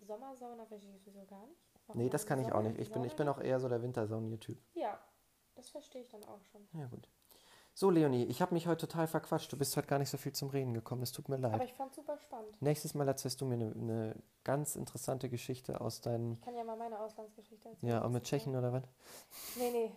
[0.00, 1.60] Sommersauna verstehe ich sowieso gar nicht.
[1.86, 2.78] Warum Nee, das im kann ich Sommer auch nicht.
[2.80, 4.58] Ich bin, ich bin auch eher so der Wintersaunier-Typ.
[4.74, 5.00] Ja,
[5.54, 6.68] das verstehe ich dann auch schon.
[6.72, 7.08] Ja, gut.
[7.74, 9.50] So, Leonie, ich habe mich heute total verquatscht.
[9.50, 11.02] Du bist heute gar nicht so viel zum Reden gekommen.
[11.02, 11.54] Es tut mir leid.
[11.54, 12.60] Aber ich fand super spannend.
[12.60, 16.34] Nächstes Mal erzählst du mir eine, eine ganz interessante Geschichte aus deinen.
[16.34, 17.90] Ich kann ja mal meine Auslandsgeschichte erzählen.
[17.90, 18.82] Ja, auch mit ist Tschechien oder was?
[19.56, 19.92] Nee, nee.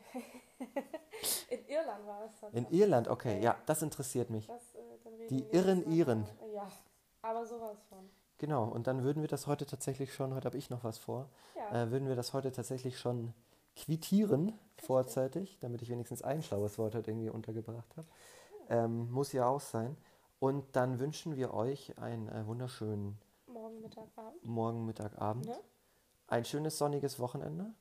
[1.50, 2.54] In Irland war es dann.
[2.54, 4.48] In Irland, okay, ja, das interessiert mich.
[4.48, 6.26] Das, äh, Die irren Iren.
[6.54, 6.72] Ja,
[7.22, 8.10] aber sowas von.
[8.38, 11.30] Genau, und dann würden wir das heute tatsächlich schon, heute habe ich noch was vor,
[11.56, 13.34] Ja, äh, würden wir das heute tatsächlich schon
[13.76, 18.08] quittieren, vorzeitig, damit ich wenigstens ein schlaues Wort heute irgendwie untergebracht habe.
[18.70, 19.98] Ähm, muss ja auch sein.
[20.40, 23.18] Und dann wünschen wir euch einen äh, wunderschönen
[23.48, 24.46] morgen Mittag, Abend.
[24.46, 25.46] Morgen, Mittag, Abend.
[25.46, 25.60] Ne?
[26.28, 27.74] Ein schönes sonniges Wochenende.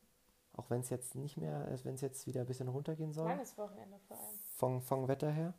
[0.56, 3.26] Auch wenn es jetzt nicht mehr, wenn es jetzt wieder ein bisschen runtergehen soll.
[3.26, 4.38] Langes Wochenende vor allem.
[4.56, 5.52] Vom, vom Wetter her.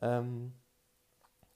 [0.00, 0.54] Ähm,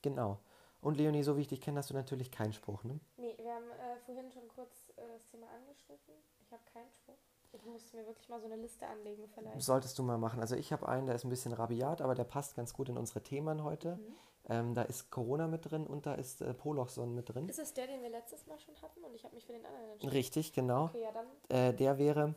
[0.03, 0.41] genau.
[0.81, 2.99] Und Leonie, so wie ich dich kenne, hast du natürlich keinen Spruch, ne?
[3.17, 6.15] Nee, wir haben äh, vorhin schon kurz äh, das Thema angeschnitten.
[6.43, 7.19] Ich habe keinen Spruch.
[7.53, 9.61] Ich musste mir wirklich mal so eine Liste anlegen vielleicht.
[9.61, 10.41] Solltest du mal machen.
[10.41, 12.97] Also ich habe einen, der ist ein bisschen rabiat, aber der passt ganz gut in
[12.97, 13.97] unsere Themen heute.
[13.97, 14.15] Mhm.
[14.49, 17.49] Ähm, da ist Corona mit drin und da ist äh, Polochson mit drin.
[17.49, 19.65] Ist es der, den wir letztes Mal schon hatten und ich habe mich für den
[19.67, 20.13] anderen entschieden?
[20.13, 20.85] Richtig, genau.
[20.87, 21.27] Okay, ja dann.
[21.49, 22.35] Äh, der wäre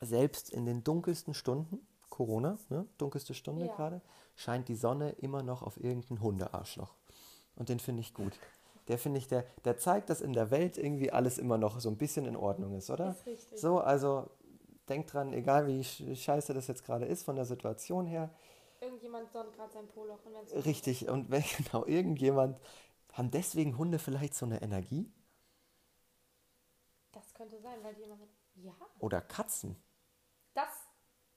[0.00, 2.86] selbst in den dunkelsten Stunden, Corona, ne?
[2.98, 3.74] dunkelste Stunde Ja.
[3.74, 4.00] gerade,
[4.36, 6.94] scheint die Sonne immer noch auf irgendein Hundearschloch.
[7.56, 8.38] Und den finde ich gut.
[8.88, 11.90] Der finde ich, der, der zeigt, dass in der Welt irgendwie alles immer noch so
[11.90, 13.10] ein bisschen in Ordnung ist, oder?
[13.10, 13.60] Ist richtig.
[13.60, 14.30] So, also
[14.88, 18.30] denkt dran, egal wie sch- scheiße das jetzt gerade ist von der Situation her,
[18.80, 20.34] Irgendjemand sonnt gerade sein Poloch und
[20.64, 21.08] richtig.
[21.08, 22.58] Und wenn genau irgendjemand,
[23.12, 25.10] haben deswegen Hunde vielleicht so eine Energie?
[27.12, 28.30] Das könnte sein, weil die immer mit.
[28.54, 29.76] Ja, Oder Katzen?
[30.54, 30.88] das.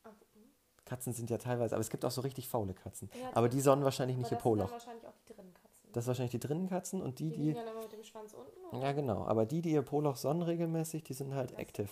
[0.04, 0.52] Ah, hm.
[0.86, 3.10] Katzen sind ja teilweise, aber es gibt auch so richtig faule Katzen.
[3.14, 4.72] Ja, Aber die sonnen wahrscheinlich nicht ihr das sind Poloch.
[4.72, 5.71] wahrscheinlich auch die drinnen Katzen.
[5.94, 7.42] Das ist wahrscheinlich die Drinnenkatzen und die, die die.
[7.44, 8.76] liegen dann immer mit dem Schwanz unten.
[8.76, 8.86] oder?
[8.86, 9.26] Ja, genau.
[9.26, 11.90] Aber die, die ihr Poloch sonnen regelmäßig, die sind halt Das active.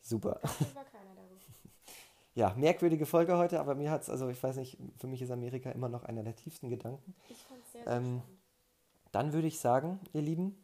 [0.00, 0.40] Super.
[0.74, 1.28] War keiner darüber.
[2.34, 5.30] Ja, merkwürdige Folge heute, aber mir hat es, also ich weiß nicht, für mich ist
[5.30, 7.14] Amerika immer noch einer der tiefsten Gedanken.
[7.28, 8.22] Ich fand es sehr, sehr Ähm, spannend.
[9.12, 10.56] Dann würde ich sagen, ihr Lieben,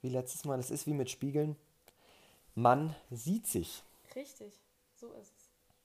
[0.00, 1.56] wie letztes Mal, es ist wie mit Spiegeln.
[2.54, 3.82] Man sieht sich.
[4.14, 4.54] Richtig,
[4.94, 5.37] so ist